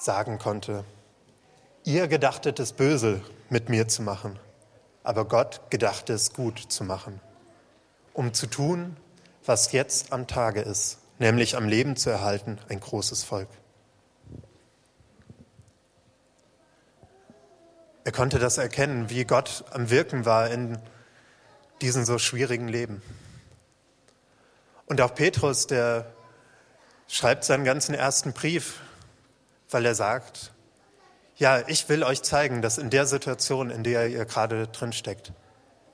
sagen 0.03 0.37
konnte, 0.37 0.83
ihr 1.85 2.07
gedachtet 2.07 2.59
es 2.59 2.73
böse 2.73 3.21
mit 3.49 3.69
mir 3.69 3.87
zu 3.87 4.01
machen, 4.01 4.37
aber 5.03 5.25
Gott 5.25 5.61
gedachte 5.69 6.13
es 6.13 6.33
gut 6.33 6.59
zu 6.59 6.83
machen, 6.83 7.21
um 8.13 8.33
zu 8.33 8.47
tun, 8.47 8.97
was 9.45 9.71
jetzt 9.71 10.11
am 10.11 10.27
Tage 10.27 10.61
ist, 10.61 10.99
nämlich 11.19 11.55
am 11.55 11.67
Leben 11.67 11.95
zu 11.95 12.09
erhalten, 12.09 12.59
ein 12.69 12.79
großes 12.79 13.23
Volk. 13.23 13.47
Er 18.05 18.11
konnte 18.11 18.39
das 18.39 18.57
erkennen, 18.57 19.09
wie 19.09 19.23
Gott 19.23 19.63
am 19.71 19.89
Wirken 19.89 20.25
war 20.25 20.49
in 20.49 20.77
diesem 21.81 22.03
so 22.03 22.17
schwierigen 22.17 22.67
Leben. 22.67 23.01
Und 24.85 24.99
auch 24.99 25.15
Petrus, 25.15 25.67
der 25.67 26.11
schreibt 27.07 27.45
seinen 27.45 27.63
ganzen 27.63 27.95
ersten 27.95 28.33
Brief, 28.33 28.81
weil 29.73 29.85
er 29.85 29.95
sagt, 29.95 30.51
ja, 31.35 31.67
ich 31.67 31.89
will 31.89 32.03
euch 32.03 32.21
zeigen, 32.21 32.61
dass 32.61 32.77
in 32.77 32.89
der 32.89 33.05
Situation, 33.05 33.69
in 33.69 33.83
der 33.83 34.07
ihr 34.07 34.25
gerade 34.25 34.67
drin 34.67 34.93
steckt, 34.93 35.33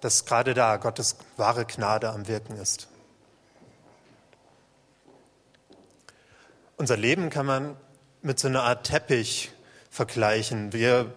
dass 0.01 0.25
gerade 0.25 0.53
da 0.53 0.77
Gottes 0.77 1.17
wahre 1.37 1.65
Gnade 1.65 2.09
am 2.09 2.27
Wirken 2.27 2.57
ist. 2.57 2.87
Unser 6.77 6.97
Leben 6.97 7.29
kann 7.29 7.45
man 7.45 7.75
mit 8.21 8.39
so 8.39 8.47
einer 8.47 8.63
Art 8.63 8.85
Teppich 8.85 9.51
vergleichen. 9.89 10.71
Wir 10.71 11.13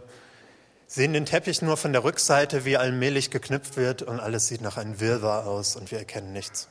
sehen 0.86 1.12
den 1.12 1.26
Teppich 1.26 1.62
nur 1.62 1.76
von 1.76 1.92
der 1.92 2.04
Rückseite, 2.04 2.64
wie 2.64 2.76
allmählich 2.76 3.30
geknüpft 3.30 3.76
wird 3.76 4.02
und 4.02 4.20
alles 4.20 4.48
sieht 4.48 4.60
nach 4.60 4.76
einem 4.76 5.00
Wirrwarr 5.00 5.46
aus 5.46 5.76
und 5.76 5.90
wir 5.90 5.98
erkennen 5.98 6.32
nichts. 6.32 6.68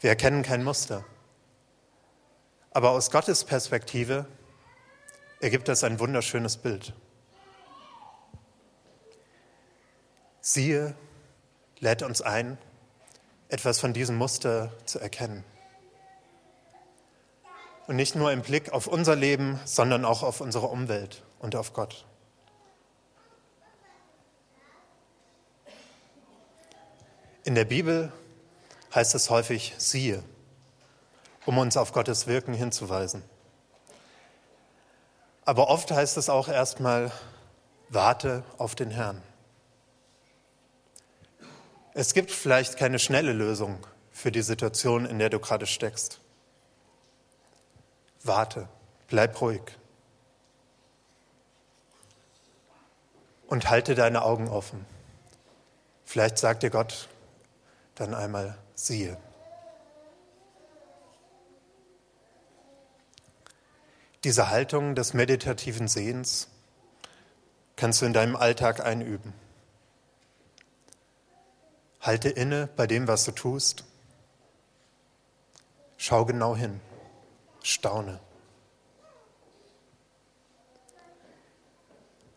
Wir 0.00 0.10
erkennen 0.10 0.42
kein 0.42 0.64
Muster. 0.64 1.04
Aber 2.72 2.90
aus 2.90 3.10
Gottes 3.10 3.44
Perspektive 3.44 4.26
ergibt 5.40 5.68
das 5.68 5.84
ein 5.84 5.98
wunderschönes 5.98 6.58
Bild. 6.58 6.92
Siehe 10.40 10.94
lädt 11.78 12.02
uns 12.02 12.22
ein, 12.22 12.58
etwas 13.48 13.80
von 13.80 13.92
diesem 13.92 14.16
Muster 14.16 14.72
zu 14.84 14.98
erkennen. 14.98 15.44
Und 17.86 17.96
nicht 17.96 18.14
nur 18.14 18.30
im 18.30 18.42
Blick 18.42 18.70
auf 18.70 18.86
unser 18.86 19.16
Leben, 19.16 19.58
sondern 19.64 20.04
auch 20.04 20.22
auf 20.22 20.40
unsere 20.40 20.66
Umwelt 20.66 21.24
und 21.40 21.56
auf 21.56 21.72
Gott. 21.72 22.04
In 27.42 27.54
der 27.54 27.64
Bibel 27.64 28.12
heißt 28.94 29.14
es 29.14 29.30
häufig 29.30 29.74
siehe, 29.78 30.22
um 31.46 31.58
uns 31.58 31.76
auf 31.76 31.92
Gottes 31.92 32.26
Wirken 32.26 32.54
hinzuweisen. 32.54 33.24
Aber 35.50 35.68
oft 35.68 35.90
heißt 35.90 36.16
es 36.16 36.28
auch 36.28 36.46
erstmal 36.46 37.10
warte 37.88 38.44
auf 38.56 38.76
den 38.76 38.88
Herrn. 38.92 39.20
Es 41.92 42.14
gibt 42.14 42.30
vielleicht 42.30 42.76
keine 42.76 43.00
schnelle 43.00 43.32
Lösung 43.32 43.84
für 44.12 44.30
die 44.30 44.42
Situation, 44.42 45.06
in 45.06 45.18
der 45.18 45.28
du 45.28 45.40
gerade 45.40 45.66
steckst. 45.66 46.20
Warte, 48.22 48.68
bleib 49.08 49.40
ruhig. 49.40 49.62
Und 53.48 53.68
halte 53.70 53.96
deine 53.96 54.22
Augen 54.22 54.46
offen. 54.46 54.86
Vielleicht 56.04 56.38
sagt 56.38 56.62
dir 56.62 56.70
Gott, 56.70 57.08
dann 57.96 58.14
einmal 58.14 58.56
siehe. 58.76 59.16
Diese 64.24 64.50
Haltung 64.50 64.94
des 64.94 65.14
meditativen 65.14 65.88
Sehens 65.88 66.48
kannst 67.76 68.02
du 68.02 68.06
in 68.06 68.12
deinem 68.12 68.36
Alltag 68.36 68.80
einüben. 68.80 69.32
Halte 72.00 72.28
inne 72.28 72.68
bei 72.76 72.86
dem, 72.86 73.08
was 73.08 73.24
du 73.24 73.32
tust. 73.32 73.84
Schau 75.96 76.24
genau 76.24 76.56
hin. 76.56 76.80
Staune. 77.62 78.20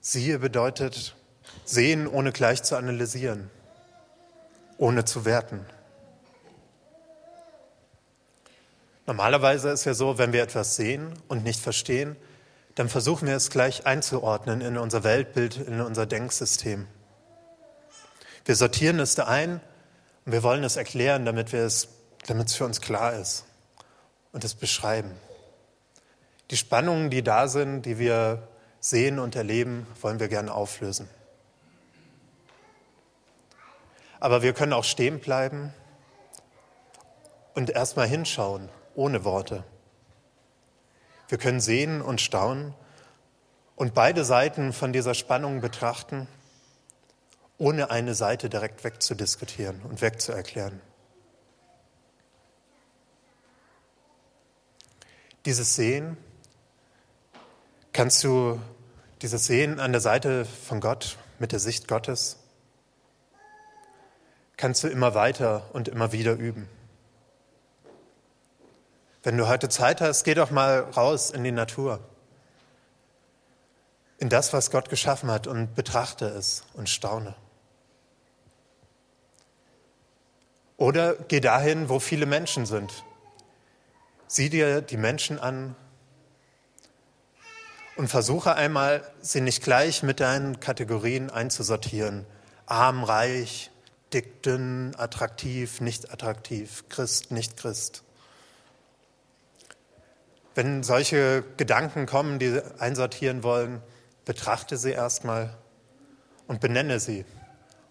Siehe 0.01 0.39
bedeutet 0.39 1.15
sehen, 1.63 2.07
ohne 2.07 2.31
gleich 2.31 2.63
zu 2.63 2.75
analysieren 2.75 3.49
ohne 4.77 5.05
zu 5.05 5.25
werten. 5.25 5.65
Normalerweise 9.05 9.69
ist 9.69 9.83
ja 9.83 9.93
so, 9.93 10.17
wenn 10.17 10.31
wir 10.31 10.41
etwas 10.43 10.75
sehen 10.75 11.13
und 11.27 11.43
nicht 11.43 11.59
verstehen, 11.59 12.15
dann 12.75 12.87
versuchen 12.87 13.27
wir 13.27 13.35
es 13.35 13.49
gleich 13.49 13.85
einzuordnen 13.85 14.61
in 14.61 14.77
unser 14.77 15.03
Weltbild, 15.03 15.57
in 15.57 15.81
unser 15.81 16.05
Denksystem. 16.05 16.87
Wir 18.45 18.55
sortieren 18.55 18.99
es 18.99 19.15
da 19.15 19.25
ein 19.25 19.61
und 20.25 20.31
wir 20.31 20.43
wollen 20.43 20.63
es 20.63 20.77
erklären, 20.77 21.25
damit, 21.25 21.51
wir 21.51 21.63
es, 21.63 21.89
damit 22.27 22.47
es 22.47 22.55
für 22.55 22.65
uns 22.65 22.81
klar 22.81 23.13
ist 23.13 23.45
und 24.31 24.43
es 24.43 24.55
beschreiben. 24.55 25.11
Die 26.49 26.57
Spannungen, 26.57 27.09
die 27.09 27.23
da 27.23 27.47
sind, 27.47 27.83
die 27.85 27.99
wir 27.99 28.47
sehen 28.79 29.19
und 29.19 29.35
erleben, 29.35 29.85
wollen 30.01 30.19
wir 30.19 30.27
gerne 30.27 30.53
auflösen. 30.53 31.09
Aber 34.19 34.41
wir 34.41 34.53
können 34.53 34.73
auch 34.73 34.83
stehen 34.85 35.19
bleiben 35.19 35.73
und 37.53 37.69
erstmal 37.69 38.07
hinschauen, 38.07 38.69
ohne 38.95 39.23
Worte. 39.23 39.63
Wir 41.29 41.37
können 41.37 41.59
sehen 41.59 42.01
und 42.01 42.21
staunen 42.21 42.73
und 43.75 43.93
beide 43.93 44.23
Seiten 44.23 44.73
von 44.73 44.93
dieser 44.93 45.13
Spannung 45.13 45.61
betrachten, 45.61 46.27
ohne 47.57 47.91
eine 47.91 48.13
Seite 48.13 48.49
direkt 48.49 48.83
wegzudiskutieren 48.83 49.81
und 49.83 50.01
wegzuerklären. 50.01 50.81
Dieses 55.45 55.75
Sehen, 55.75 56.17
kannst 57.91 58.23
du 58.23 58.59
dieses 59.21 59.45
Sehen 59.45 59.79
an 59.79 59.91
der 59.91 60.01
Seite 60.01 60.45
von 60.45 60.79
Gott, 60.79 61.17
mit 61.39 61.51
der 61.51 61.59
Sicht 61.59 61.87
Gottes, 61.87 62.37
kannst 64.55 64.83
du 64.83 64.87
immer 64.87 65.15
weiter 65.15 65.69
und 65.73 65.87
immer 65.87 66.11
wieder 66.11 66.33
üben. 66.33 66.69
Wenn 69.23 69.37
du 69.37 69.47
heute 69.47 69.69
Zeit 69.69 70.01
hast, 70.01 70.25
geh 70.25 70.33
doch 70.33 70.51
mal 70.51 70.81
raus 70.81 71.31
in 71.31 71.45
die 71.45 71.51
Natur, 71.53 72.01
in 74.17 74.27
das, 74.27 74.51
was 74.51 74.69
Gott 74.69 74.89
geschaffen 74.89 75.31
hat 75.31 75.47
und 75.47 75.75
betrachte 75.75 76.25
es 76.25 76.65
und 76.73 76.89
staune. 76.89 77.33
Oder 80.75 81.15
geh 81.15 81.39
dahin, 81.39 81.87
wo 81.87 81.99
viele 81.99 82.25
Menschen 82.25 82.65
sind. 82.65 83.05
Sieh 84.27 84.49
dir 84.49 84.81
die 84.81 84.97
Menschen 84.97 85.39
an 85.39 85.77
und 87.95 88.09
versuche 88.09 88.55
einmal, 88.55 89.09
sie 89.21 89.39
nicht 89.39 89.63
gleich 89.63 90.03
mit 90.03 90.19
deinen 90.19 90.59
Kategorien 90.59 91.29
einzusortieren. 91.29 92.25
Arm, 92.65 93.05
reich, 93.05 93.71
dick, 94.11 94.43
dünn, 94.43 94.93
attraktiv, 94.97 95.79
nicht 95.79 96.11
attraktiv, 96.11 96.83
Christ, 96.89 97.31
nicht 97.31 97.55
Christ. 97.55 98.03
Wenn 100.55 100.83
solche 100.83 101.43
Gedanken 101.57 102.05
kommen, 102.05 102.39
die 102.39 102.61
einsortieren 102.77 103.43
wollen, 103.43 103.81
betrachte 104.25 104.77
sie 104.77 104.91
erstmal 104.91 105.55
und 106.47 106.59
benenne 106.59 106.99
sie 106.99 107.25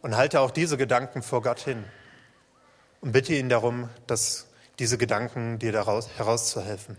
und 0.01 0.17
halte 0.17 0.41
auch 0.41 0.51
diese 0.51 0.77
Gedanken 0.77 1.23
vor 1.23 1.43
Gott 1.43 1.61
hin 1.61 1.85
und 3.01 3.13
bitte 3.13 3.35
ihn 3.35 3.49
darum, 3.49 3.89
dass 4.07 4.47
diese 4.79 4.97
Gedanken 4.97 5.59
dir 5.59 5.73
daraus 5.73 6.09
herauszuhelfen 6.17 6.97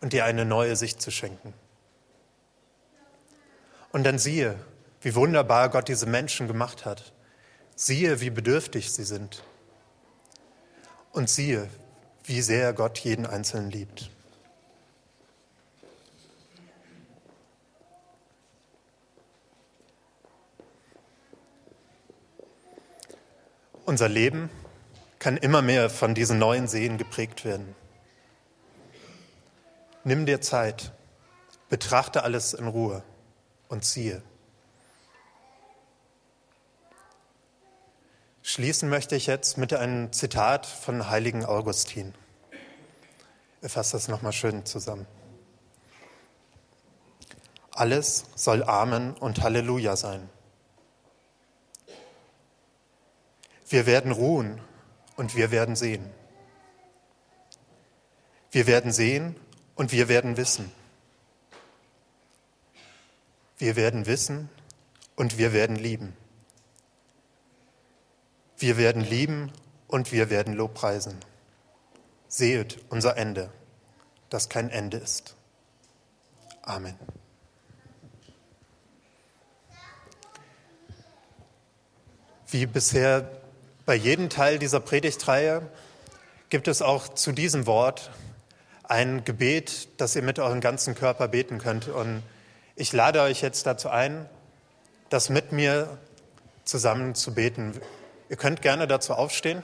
und 0.00 0.12
dir 0.12 0.24
eine 0.24 0.44
neue 0.44 0.76
Sicht 0.76 1.00
zu 1.00 1.10
schenken. 1.10 1.52
Und 3.92 4.04
dann 4.04 4.18
siehe, 4.18 4.56
wie 5.02 5.14
wunderbar 5.14 5.68
Gott 5.68 5.88
diese 5.88 6.06
Menschen 6.06 6.48
gemacht 6.48 6.84
hat. 6.84 7.12
Siehe, 7.76 8.20
wie 8.20 8.30
bedürftig 8.30 8.92
sie 8.92 9.04
sind. 9.04 9.44
Und 11.12 11.30
siehe, 11.30 11.68
wie 12.24 12.40
sehr 12.40 12.72
Gott 12.72 12.98
jeden 12.98 13.26
Einzelnen 13.26 13.70
liebt. 13.70 14.10
Unser 23.86 24.08
Leben 24.08 24.48
kann 25.18 25.36
immer 25.36 25.60
mehr 25.60 25.90
von 25.90 26.14
diesen 26.14 26.38
neuen 26.38 26.68
Seen 26.68 26.96
geprägt 26.96 27.44
werden. 27.44 27.74
Nimm 30.04 30.26
dir 30.26 30.40
Zeit, 30.40 30.92
betrachte 31.68 32.24
alles 32.24 32.54
in 32.54 32.66
Ruhe 32.66 33.02
und 33.68 33.84
siehe. 33.84 34.22
Schließen 38.42 38.88
möchte 38.88 39.16
ich 39.16 39.26
jetzt 39.26 39.58
mit 39.58 39.72
einem 39.72 40.12
Zitat 40.12 40.66
von 40.66 41.10
heiligen 41.10 41.44
Augustin. 41.44 42.14
Er 43.62 43.70
fasst 43.70 43.94
das 43.94 44.08
nochmal 44.08 44.32
schön 44.32 44.64
zusammen. 44.66 45.06
Alles 47.70 48.26
soll 48.34 48.62
Amen 48.62 49.14
und 49.14 49.42
Halleluja 49.42 49.96
sein. 49.96 50.28
Wir 53.68 53.86
werden 53.86 54.12
ruhen 54.12 54.60
und 55.16 55.36
wir 55.36 55.50
werden 55.50 55.76
sehen. 55.76 56.10
Wir 58.50 58.66
werden 58.66 58.92
sehen 58.92 59.36
und 59.74 59.92
wir 59.92 60.08
werden 60.08 60.36
wissen. 60.36 60.70
Wir 63.58 63.76
werden 63.76 64.06
wissen 64.06 64.50
und 65.16 65.38
wir 65.38 65.52
werden 65.52 65.76
lieben. 65.76 66.16
Wir 68.58 68.76
werden 68.76 69.02
lieben 69.02 69.52
und 69.88 70.12
wir 70.12 70.30
werden 70.30 70.54
Lobpreisen. 70.54 71.18
Sehet 72.28 72.78
unser 72.90 73.16
Ende, 73.16 73.50
das 74.28 74.48
kein 74.48 74.70
Ende 74.70 74.98
ist. 74.98 75.36
Amen. 76.62 76.98
Wie 82.48 82.66
bisher 82.66 83.43
bei 83.86 83.94
jedem 83.94 84.30
Teil 84.30 84.58
dieser 84.58 84.80
Predigtreihe 84.80 85.62
gibt 86.48 86.68
es 86.68 86.80
auch 86.80 87.08
zu 87.08 87.32
diesem 87.32 87.66
Wort 87.66 88.10
ein 88.82 89.24
Gebet, 89.24 89.88
das 89.98 90.16
ihr 90.16 90.22
mit 90.22 90.38
eurem 90.38 90.60
ganzen 90.60 90.94
Körper 90.94 91.28
beten 91.28 91.58
könnt. 91.58 91.88
Und 91.88 92.22
ich 92.76 92.92
lade 92.92 93.20
euch 93.20 93.42
jetzt 93.42 93.66
dazu 93.66 93.90
ein, 93.90 94.28
das 95.10 95.28
mit 95.28 95.52
mir 95.52 95.98
zusammen 96.64 97.14
zu 97.14 97.34
beten. 97.34 97.78
Ihr 98.30 98.36
könnt 98.36 98.62
gerne 98.62 98.86
dazu 98.86 99.12
aufstehen. 99.12 99.62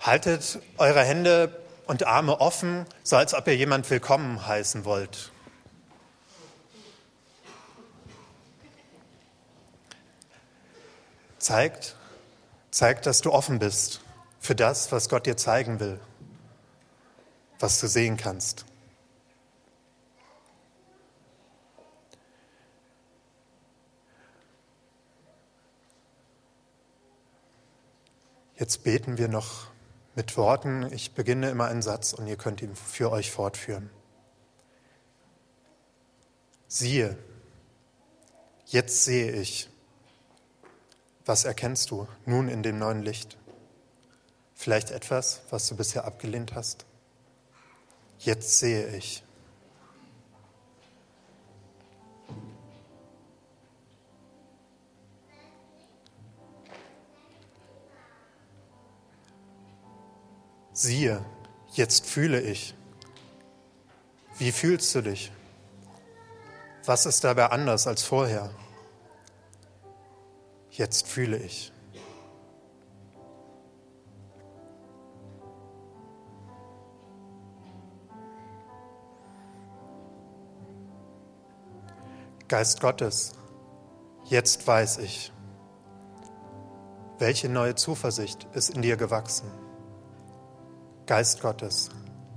Haltet 0.00 0.58
eure 0.76 1.02
Hände 1.02 1.61
und 1.86 2.06
Arme 2.06 2.40
offen, 2.40 2.86
so 3.02 3.16
als 3.16 3.34
ob 3.34 3.46
ihr 3.46 3.56
jemand 3.56 3.88
willkommen 3.90 4.46
heißen 4.46 4.84
wollt. 4.84 5.32
Zeigt, 11.38 11.96
zeigt, 12.70 13.06
dass 13.06 13.20
du 13.20 13.32
offen 13.32 13.58
bist 13.58 14.00
für 14.38 14.54
das, 14.54 14.92
was 14.92 15.08
Gott 15.08 15.26
dir 15.26 15.36
zeigen 15.36 15.80
will, 15.80 15.98
was 17.58 17.80
du 17.80 17.88
sehen 17.88 18.16
kannst. 18.16 18.64
Jetzt 28.56 28.84
beten 28.84 29.18
wir 29.18 29.26
noch 29.26 29.71
mit 30.14 30.36
Worten. 30.36 30.92
Ich 30.92 31.14
beginne 31.14 31.50
immer 31.50 31.66
einen 31.66 31.82
Satz 31.82 32.12
und 32.12 32.26
ihr 32.26 32.36
könnt 32.36 32.62
ihn 32.62 32.74
für 32.76 33.10
euch 33.10 33.30
fortführen. 33.30 33.90
Siehe, 36.68 37.18
jetzt 38.66 39.04
sehe 39.04 39.32
ich. 39.32 39.68
Was 41.24 41.44
erkennst 41.44 41.90
du 41.90 42.08
nun 42.24 42.48
in 42.48 42.62
dem 42.62 42.78
neuen 42.78 43.02
Licht? 43.02 43.36
Vielleicht 44.54 44.90
etwas, 44.90 45.42
was 45.50 45.68
du 45.68 45.76
bisher 45.76 46.04
abgelehnt 46.04 46.54
hast? 46.54 46.86
Jetzt 48.18 48.58
sehe 48.58 48.96
ich. 48.96 49.24
Siehe, 60.74 61.22
jetzt 61.72 62.06
fühle 62.06 62.40
ich. 62.40 62.74
Wie 64.38 64.52
fühlst 64.52 64.94
du 64.94 65.02
dich? 65.02 65.30
Was 66.86 67.04
ist 67.04 67.22
dabei 67.24 67.46
anders 67.50 67.86
als 67.86 68.02
vorher? 68.02 68.50
Jetzt 70.70 71.06
fühle 71.06 71.36
ich. 71.36 71.72
Geist 82.48 82.80
Gottes, 82.80 83.32
jetzt 84.24 84.66
weiß 84.66 84.98
ich, 84.98 85.32
welche 87.18 87.48
neue 87.48 87.74
Zuversicht 87.74 88.46
ist 88.52 88.70
in 88.70 88.82
dir 88.82 88.96
gewachsen. 88.96 89.61
Geist 91.06 91.40
Gottes, 91.40 91.90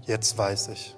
jetzt 0.05 0.37
weiß 0.37 0.69
ich. 0.69 0.95